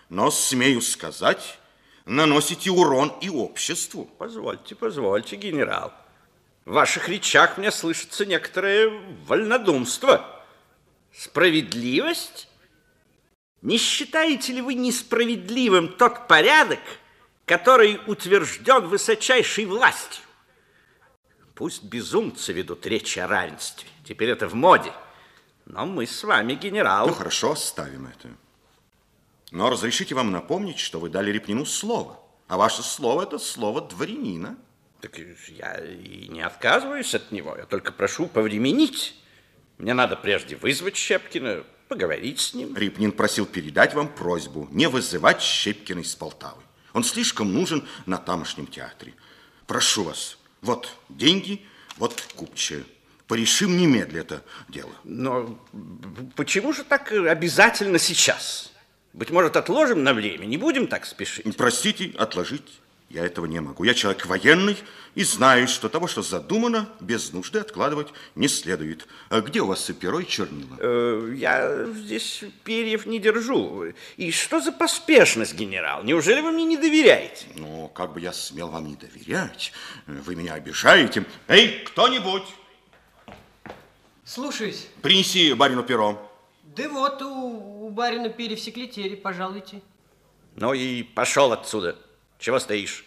но, 0.09 0.31
смею 0.31 0.81
сказать, 0.83 1.59
наносите 2.05 2.71
урон 2.71 3.17
и 3.21 3.29
обществу. 3.29 4.05
Позвольте, 4.19 4.75
позвольте, 4.75 5.37
генерал. 5.37 5.93
В 6.65 6.73
ваших 6.73 7.09
речах 7.09 7.59
мне 7.59 7.71
слышится 7.71 8.25
некоторое 8.25 8.89
вольнодумство. 9.27 10.45
Справедливость? 11.13 12.49
Не 13.63 13.79
считаете 13.79 14.53
ли 14.53 14.61
вы 14.61 14.75
несправедливым 14.75 15.89
тот 15.89 16.27
порядок, 16.27 16.81
который 17.45 18.01
утвержден 18.07 18.87
высочайшей 18.87 19.65
властью? 19.65 20.25
Пусть 21.55 21.85
безумцы 21.85 22.53
ведут 22.53 22.87
речь 22.87 23.19
о 23.19 23.27
равенстве. 23.27 23.89
Теперь 24.05 24.31
это 24.31 24.49
в 24.49 24.55
моде. 24.55 24.93
Но 25.67 25.87
мы 25.87 26.07
с 26.07 26.25
вами, 26.25 26.55
генерал... 26.55 27.09
Ну, 27.09 27.15
хорошо, 27.15 27.53
оставим 27.53 28.07
это. 28.07 28.29
Но 29.51 29.71
разрешите 29.71 30.15
вам 30.15 30.33
напомнить, 30.33 30.79
что 30.79 30.99
вы 30.99 31.11
дали 31.11 31.31
Репнину 31.31 31.67
слово. 31.67 32.19
А 32.49 32.57
ваше 32.57 32.83
слово– 32.83 33.23
это 33.25 33.39
слово 33.39 33.83
дворянина. 33.83 34.57
Так 35.01 35.19
я 35.49 35.75
и 35.85 36.29
не 36.29 36.41
отказываюсь 36.43 37.15
от 37.15 37.33
него. 37.33 37.57
Я 37.57 37.67
только 37.67 37.93
прошу 37.93 38.27
повременить. 38.27 39.15
Мне 39.79 39.95
надо 39.95 40.17
прежде 40.17 40.57
вызвать 40.57 40.97
Щепкина, 40.97 41.65
поговорить 41.89 42.41
с 42.41 42.55
ним. 42.55 42.77
Репнин 42.77 43.13
просил 43.13 43.47
передать 43.47 43.95
вам 43.95 44.09
просьбу 44.09 44.69
не 44.71 44.89
вызывать 44.89 45.43
Щепкина 45.43 46.01
из 46.01 46.15
Полтавы. 46.15 46.63
Он 46.93 47.05
слишком 47.05 47.53
нужен 47.53 47.87
на 48.07 48.19
тамошнем 48.19 48.67
театре. 48.67 49.15
Прошу 49.67 50.05
вас, 50.05 50.39
вот 50.61 50.95
деньги, 51.09 51.65
вот 51.97 52.23
купчая. 52.35 52.85
Порешим 53.27 53.77
немедля 53.79 54.21
это 54.21 54.45
дело. 54.69 54.93
Но 55.05 55.59
почему 56.37 56.73
же 56.73 56.85
так 56.85 57.13
обязательно 57.13 57.99
сейчас? 57.99 58.73
Быть 59.13 59.31
может, 59.31 59.57
отложим 59.57 60.03
на 60.03 60.13
время, 60.13 60.45
не 60.45 60.57
будем 60.57 60.87
так 60.87 61.07
спешить? 61.07 61.57
Простите, 61.57 62.13
отложить 62.19 62.81
я 63.13 63.27
этого 63.27 63.45
не 63.45 63.61
могу. 63.61 63.85
Я 63.85 63.93
человек 63.93 64.25
военный 64.25 64.77
и 65.15 65.23
знаю, 65.23 65.69
что 65.69 65.91
того, 65.91 66.07
что 66.07 66.23
задумано, 66.23 66.89
без 66.99 67.33
нужды 67.33 67.59
откладывать 67.59 68.09
не 68.35 68.49
следует. 68.49 69.07
А 69.29 69.43
где 69.43 69.61
у 69.61 69.67
вас 69.67 69.89
и 69.91 69.93
перо, 69.93 70.19
и 70.21 70.27
чернила? 70.27 70.77
Э, 70.79 71.33
я 71.37 71.85
здесь 71.93 72.43
перьев 72.65 73.05
не 73.05 73.19
держу. 73.19 73.93
И 74.17 74.31
что 74.31 74.61
за 74.61 74.73
поспешность, 74.73 75.55
генерал? 75.55 76.03
Неужели 76.05 76.41
вы 76.41 76.53
мне 76.53 76.65
не 76.65 76.79
доверяете? 76.79 77.47
Ну, 77.57 77.89
как 77.95 78.15
бы 78.15 78.21
я 78.21 78.33
смел 78.33 78.69
вам 78.69 78.89
не 78.89 78.97
доверять? 78.97 79.73
Вы 80.07 80.35
меня 80.35 80.55
обижаете. 80.55 81.27
Эй, 81.49 81.85
кто-нибудь! 81.85 82.45
Слушаюсь. 84.25 84.89
Принеси 85.03 85.53
барину 85.53 85.83
перо. 85.83 86.31
Да 86.65 86.89
вот 86.89 87.21
у, 87.21 87.87
у 87.87 87.91
барина 87.91 88.31
перья 88.31 88.57
в 88.57 88.61
секретаре, 88.61 89.19
пожалуйте. 89.19 89.83
Ну 90.57 90.73
и 90.73 91.03
пошел 91.03 91.53
отсюда. 91.53 91.99
Чего 92.43 92.59
стоишь? 92.59 93.05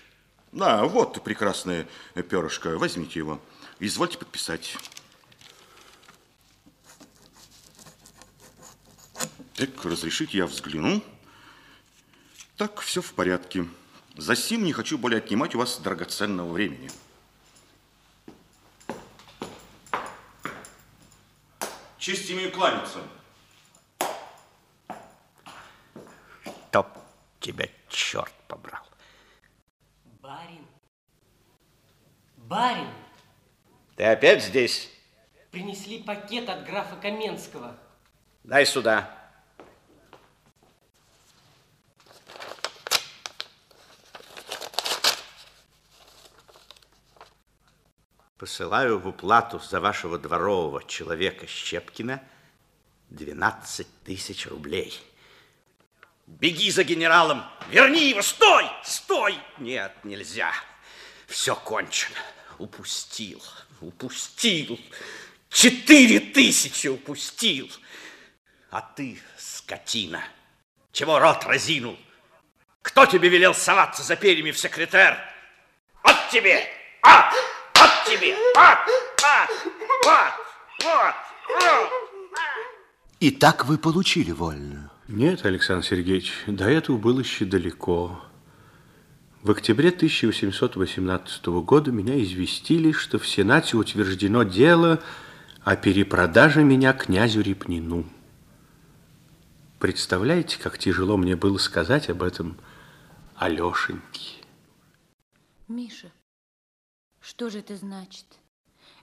Да, 0.54 0.86
вот 0.86 1.22
прекрасное 1.22 1.90
перышко. 2.30 2.78
Возьмите 2.78 3.20
его. 3.20 3.42
Извольте 3.82 4.18
подписать. 4.18 4.78
Так, 9.56 9.84
разрешите, 9.84 10.38
я 10.38 10.46
взгляну. 10.46 11.04
Так, 12.56 12.80
все 12.80 13.02
в 13.02 13.14
порядке. 13.14 13.68
За 14.16 14.38
сим 14.38 14.64
не 14.64 14.72
хочу 14.72 14.98
более 14.98 15.18
отнимать 15.18 15.54
у 15.54 15.60
вас 15.60 15.80
драгоценного 15.80 16.54
времени. 16.54 16.90
Честь 21.98 22.32
имею 22.32 22.54
кланяться. 22.54 23.00
Чтоб 26.70 26.88
тебя 27.42 27.68
черт 27.90 28.34
побрал. 28.48 28.86
Барин. 30.26 30.66
Барин. 32.48 32.88
Ты 33.96 34.04
опять 34.04 34.44
здесь? 34.44 34.92
Принесли 35.50 36.04
пакет 36.04 36.48
от 36.48 36.64
графа 36.64 36.96
Каменского. 36.96 37.76
Дай 38.44 38.68
сюда. 38.68 39.10
Посылаю 48.38 49.00
в 49.00 49.08
уплату 49.08 49.58
за 49.58 49.80
вашего 49.80 50.20
дворового 50.20 50.84
человека 50.84 51.48
Щепкина 51.48 52.22
12 53.10 53.88
тысяч 54.04 54.46
рублей. 54.46 54.94
Беги 56.28 56.70
за 56.70 56.84
генералом. 56.84 57.44
Верни 57.70 58.10
его. 58.10 58.22
Стой! 58.22 58.66
Стой! 58.84 59.36
Нет, 59.58 59.94
нельзя. 60.04 60.52
Все 61.28 61.56
кончено. 61.56 62.18
Упустил. 62.58 63.42
Упустил. 63.82 64.80
Четыре 65.50 66.20
тысячи 66.20 66.88
упустил. 66.88 67.70
А 68.72 68.82
ты, 68.82 69.20
скотина, 69.38 70.24
чего 70.92 71.20
рот 71.20 71.46
разинул? 71.46 71.98
Кто 72.82 73.06
тебе 73.06 73.30
велел 73.30 73.54
соваться 73.54 74.04
за 74.04 74.16
перьями 74.16 74.52
в 74.52 74.58
секретарь? 74.58 75.18
От 76.04 76.30
тебе! 76.30 76.68
От! 77.02 77.34
От 77.74 78.06
тебе! 78.06 78.36
От! 78.56 78.80
От! 79.24 79.50
Вот! 80.04 80.34
Вот! 80.84 81.16
Вот! 81.62 81.90
И 83.20 83.32
так 83.32 83.66
вы 83.66 83.78
получили 83.78 84.32
вольную? 84.32 84.92
Нет, 85.08 85.46
Александр 85.46 85.86
Сергеевич, 85.86 86.34
до 86.48 86.70
этого 86.70 86.98
было 86.98 87.22
еще 87.22 87.46
далеко. 87.46 88.25
В 89.46 89.52
октябре 89.52 89.90
1818 89.90 91.46
года 91.46 91.92
меня 91.92 92.20
известили, 92.24 92.92
что 92.92 93.20
в 93.20 93.28
Сенате 93.28 93.78
утверждено 93.78 94.42
дело 94.42 95.04
о 95.64 95.76
перепродаже 95.76 96.64
меня 96.64 96.94
князю 96.94 97.42
Репнину. 97.42 98.06
Представляете, 99.78 100.58
как 100.58 100.80
тяжело 100.80 101.16
мне 101.16 101.36
было 101.36 101.60
сказать 101.60 102.10
об 102.10 102.24
этом 102.24 102.58
Алешеньке? 103.36 104.44
Миша, 105.68 106.12
что 107.22 107.52
же 107.52 107.60
это 107.60 107.76
значит? 107.76 108.26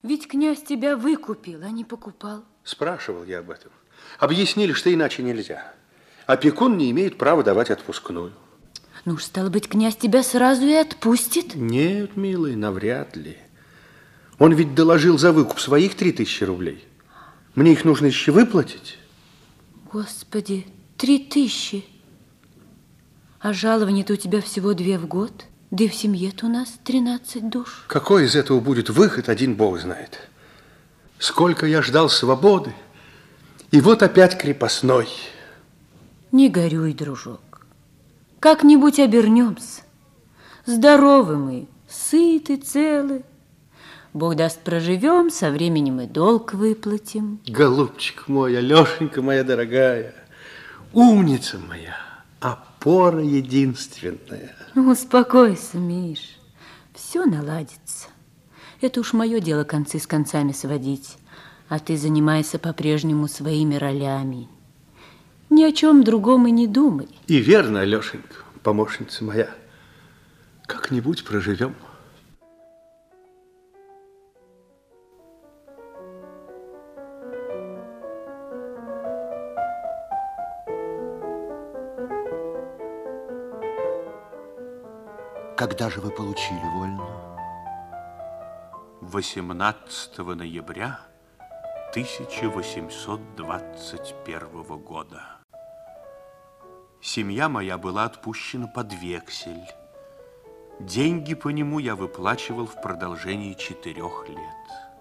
Ведь 0.03 0.27
князь 0.27 0.65
тебя 0.65 0.97
выкупил, 0.97 1.63
а 1.63 1.71
не 1.71 1.85
покупал. 1.85 2.45
Спрашивал 2.65 3.23
я 3.23 3.39
об 3.39 3.51
этом. 3.53 3.71
Объяснили, 4.19 4.73
что 4.73 4.93
иначе 4.93 5.23
нельзя. 5.23 5.73
Опекун 6.27 6.77
не 6.77 6.91
имеет 6.91 7.17
права 7.17 7.45
давать 7.45 7.71
отпускную. 7.71 8.33
Ну 9.05 9.19
стало 9.19 9.51
быть, 9.51 9.69
князь 9.69 9.97
тебя 9.97 10.23
сразу 10.23 10.65
и 10.65 10.75
отпустит. 10.75 11.55
Нет, 11.55 12.17
милый, 12.17 12.55
навряд 12.55 13.17
ли. 13.17 13.37
Он 14.39 14.53
ведь 14.53 14.75
доложил 14.75 15.19
за 15.19 15.33
выкуп 15.33 15.61
своих 15.61 15.97
три 15.97 16.13
тысячи 16.13 16.45
рублей. 16.45 16.85
Мне 17.55 17.73
их 17.73 17.85
нужно 17.85 18.07
еще 18.07 18.33
выплатить. 18.33 18.99
Господи, 19.93 20.67
три 20.97 21.19
тысячи. 21.19 21.85
А 23.41 23.53
жалование-то 23.53 24.13
у 24.13 24.17
тебя 24.17 24.41
всего 24.41 24.73
две 24.73 24.99
в 24.99 25.07
год. 25.07 25.47
Да 25.73 25.85
и 25.85 25.89
в 25.89 25.95
семье-то 25.95 26.47
у 26.47 26.49
нас 26.51 26.69
13 26.85 27.49
душ. 27.49 27.85
Какой 27.89 28.27
из 28.27 28.37
этого 28.37 28.61
будет 28.61 28.91
выход, 28.91 29.29
один 29.29 29.55
бог 29.55 29.81
знает. 29.81 30.29
Сколько 31.19 31.67
я 31.67 31.81
ждал 31.81 32.11
свободы, 32.11 32.75
и 33.71 33.81
вот 33.81 34.03
опять 34.03 34.37
крепостной. 34.37 35.09
Не 36.31 36.51
горюй, 36.51 36.93
дружок. 36.93 37.52
Как-нибудь 38.43 38.99
обернемся. 38.99 39.83
Здоровы 40.67 41.37
мы, 41.37 41.69
сыты, 41.89 42.57
целы. 42.57 43.23
Бог 44.13 44.35
даст, 44.35 44.59
проживем, 44.63 45.31
со 45.31 45.53
временем 45.53 46.01
и 46.01 46.09
долг 46.09 46.53
выплатим. 46.53 47.39
Голубчик 47.47 48.27
мой, 48.27 48.59
Алешенька 48.59 49.23
моя 49.23 49.45
дорогая, 49.45 50.13
умница 50.93 51.61
моя, 51.61 51.97
опора 52.41 53.23
единственная. 53.23 54.57
Ну, 54.75 54.91
успокойся, 54.91 55.79
Миш, 55.79 56.37
все 56.95 57.25
наладится. 57.25 58.09
Это 58.81 58.99
уж 58.99 59.13
мое 59.13 59.39
дело 59.39 59.63
концы 59.63 60.01
с 60.01 60.07
концами 60.09 60.51
сводить, 60.51 61.17
а 61.69 61.79
ты 61.79 61.97
занимайся 61.97 62.59
по-прежнему 62.59 63.29
своими 63.29 63.77
ролями. 63.77 64.49
Ни 65.53 65.65
о 65.65 65.73
чем 65.73 66.03
другом 66.03 66.47
и 66.47 66.51
не 66.51 66.67
думай. 66.67 67.09
И 67.27 67.37
верно, 67.37 67.81
Алешенька, 67.81 68.37
помощница 68.63 69.23
моя, 69.23 69.51
как-нибудь 70.67 71.27
проживем. 71.27 71.75
Когда 85.59 85.91
же 85.91 86.01
вы 86.01 86.11
получили 86.13 86.65
вольную? 86.75 87.07
18 89.03 90.19
ноября 90.19 91.01
1821 91.91 94.79
года. 94.79 95.42
Семья 97.05 97.49
моя 97.49 97.79
была 97.79 98.05
отпущена 98.05 98.69
под 98.69 98.93
вексель. 98.93 99.67
Деньги 100.79 101.35
по 101.35 101.49
нему 101.49 101.81
я 101.81 101.97
выплачивал 101.97 102.67
в 102.67 102.81
продолжении 102.81 103.55
четырех 103.55 104.29
лет. 104.29 104.92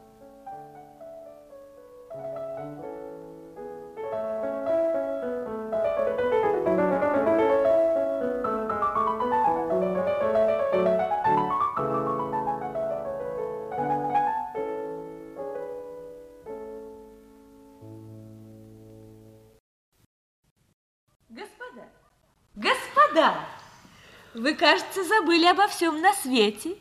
Забыли 25.22 25.46
обо 25.46 25.68
всем 25.68 26.02
на 26.02 26.14
свете. 26.14 26.76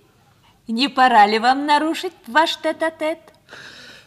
Не 0.68 0.88
пора 0.88 1.26
ли 1.26 1.38
вам 1.38 1.66
нарушить 1.66 2.12
ваш 2.26 2.56
тет-а-тет? 2.56 3.18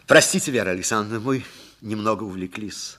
Простите, 0.06 0.50
Вера 0.50 0.70
Александровна, 0.70 1.20
мы 1.20 1.44
немного 1.80 2.24
увлеклись. 2.24 2.98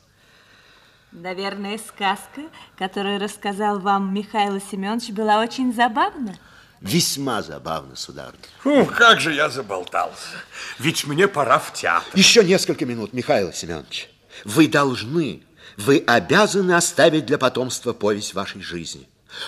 Наверное, 1.12 1.78
сказка, 1.78 2.42
которую 2.78 3.20
рассказал 3.20 3.80
вам 3.80 4.14
Михаил 4.14 4.62
Семенович, 4.62 5.12
была 5.12 5.40
очень 5.40 5.74
забавна. 5.74 6.38
Весьма 6.82 7.42
забавно, 7.42 7.96
сударыня. 7.96 8.38
Фу, 8.60 8.86
как 8.86 9.20
же 9.20 9.34
я 9.34 9.50
заболтался. 9.50 10.38
Ведь 10.78 11.06
мне 11.08 11.28
пора 11.28 11.58
в 11.58 11.74
театр. 11.74 12.08
Еще 12.14 12.44
несколько 12.44 12.86
минут, 12.86 13.14
Михаил 13.14 13.54
Семенович. 13.54 14.10
Вы 14.44 14.68
должны, 14.68 15.42
вы 15.78 16.04
обязаны 16.06 16.74
оставить 16.74 17.26
для 17.26 17.38
потомства 17.38 17.94
повесть 17.94 18.34
вашей 18.34 18.62
жизни. 18.62 19.08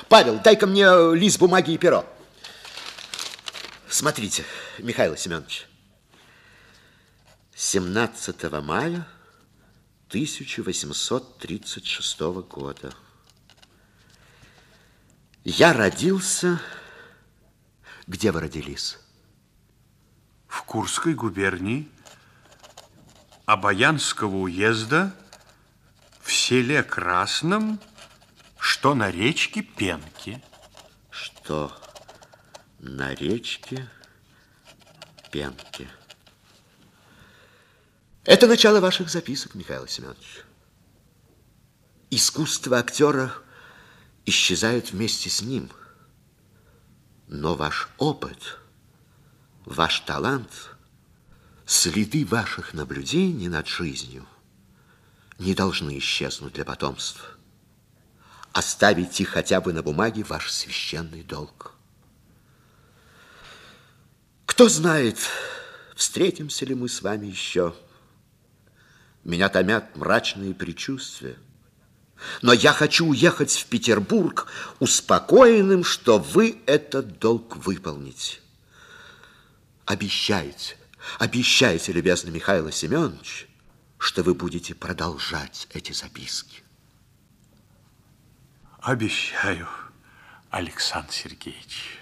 Павел, 0.10 0.40
дай-ка 0.40 0.68
мне 0.68 1.16
лист 1.16 1.40
бумаги 1.40 1.72
и 1.72 1.78
перо. 1.78 2.06
Смотрите, 3.90 4.46
Михаил 4.80 5.18
Семенович. 5.18 5.68
17 7.56 8.52
мая 8.62 9.08
1836 10.10 12.20
года. 12.48 12.94
Я 15.44 15.74
родился... 15.74 16.62
Где 18.06 18.32
вы 18.32 18.42
родились? 18.42 19.00
В 20.48 20.62
Курской 20.64 21.14
губернии 21.14 21.90
Обаянского 23.46 24.36
уезда 24.36 25.14
в 26.22 26.32
селе 26.32 26.84
Красном, 26.84 27.80
что 28.68 28.94
на 28.94 29.10
речке 29.10 29.62
Пенки. 29.62 30.44
Что 31.10 31.72
на 32.80 33.16
речке 33.16 33.90
Пенки. 35.32 35.88
Это 38.26 38.46
начало 38.46 38.82
ваших 38.82 39.10
записок, 39.10 39.56
Михаил 39.56 39.88
Семенович. 39.88 40.44
Искусство 42.10 42.80
актера 42.80 43.34
исчезает 44.26 44.92
вместе 44.92 45.30
с 45.30 45.42
ним. 45.42 45.72
Но 47.30 47.56
ваш 47.56 47.88
опыт, 47.98 48.60
ваш 49.64 50.02
талант, 50.02 50.52
следы 51.66 52.26
ваших 52.26 52.74
наблюдений 52.74 53.48
над 53.48 53.66
жизнью 53.66 54.28
не 55.40 55.56
должны 55.56 55.98
исчезнуть 56.00 56.56
для 56.56 56.66
потомства. 56.66 57.37
Оставите 58.58 59.24
хотя 59.24 59.62
бы 59.62 59.72
на 59.72 59.84
бумаге 59.84 60.24
ваш 60.24 60.52
священный 60.52 61.22
долг. 61.22 61.76
Кто 64.48 64.68
знает, 64.68 65.20
встретимся 65.96 66.66
ли 66.66 66.74
мы 66.74 66.90
с 66.90 67.04
вами 67.04 67.28
еще. 67.28 67.76
Меня 69.24 69.50
томят 69.50 69.96
мрачные 69.96 70.56
предчувствия. 70.56 71.38
Но 72.42 72.52
я 72.52 72.74
хочу 72.74 73.06
уехать 73.06 73.52
в 73.52 73.68
Петербург 73.68 74.48
успокоенным, 74.80 75.84
что 75.84 76.18
вы 76.18 76.60
этот 76.66 77.20
долг 77.20 77.58
выполните. 77.58 78.40
Обещайте, 79.86 80.78
обещайте, 81.20 81.92
любезный 81.92 82.32
Михаил 82.32 82.72
Семенович, 82.72 83.48
что 84.00 84.24
вы 84.24 84.34
будете 84.34 84.74
продолжать 84.74 85.68
эти 85.76 85.92
записки. 85.92 86.64
Обещаю, 88.88 89.68
Александр 90.50 91.12
Сергеевич. 91.12 92.00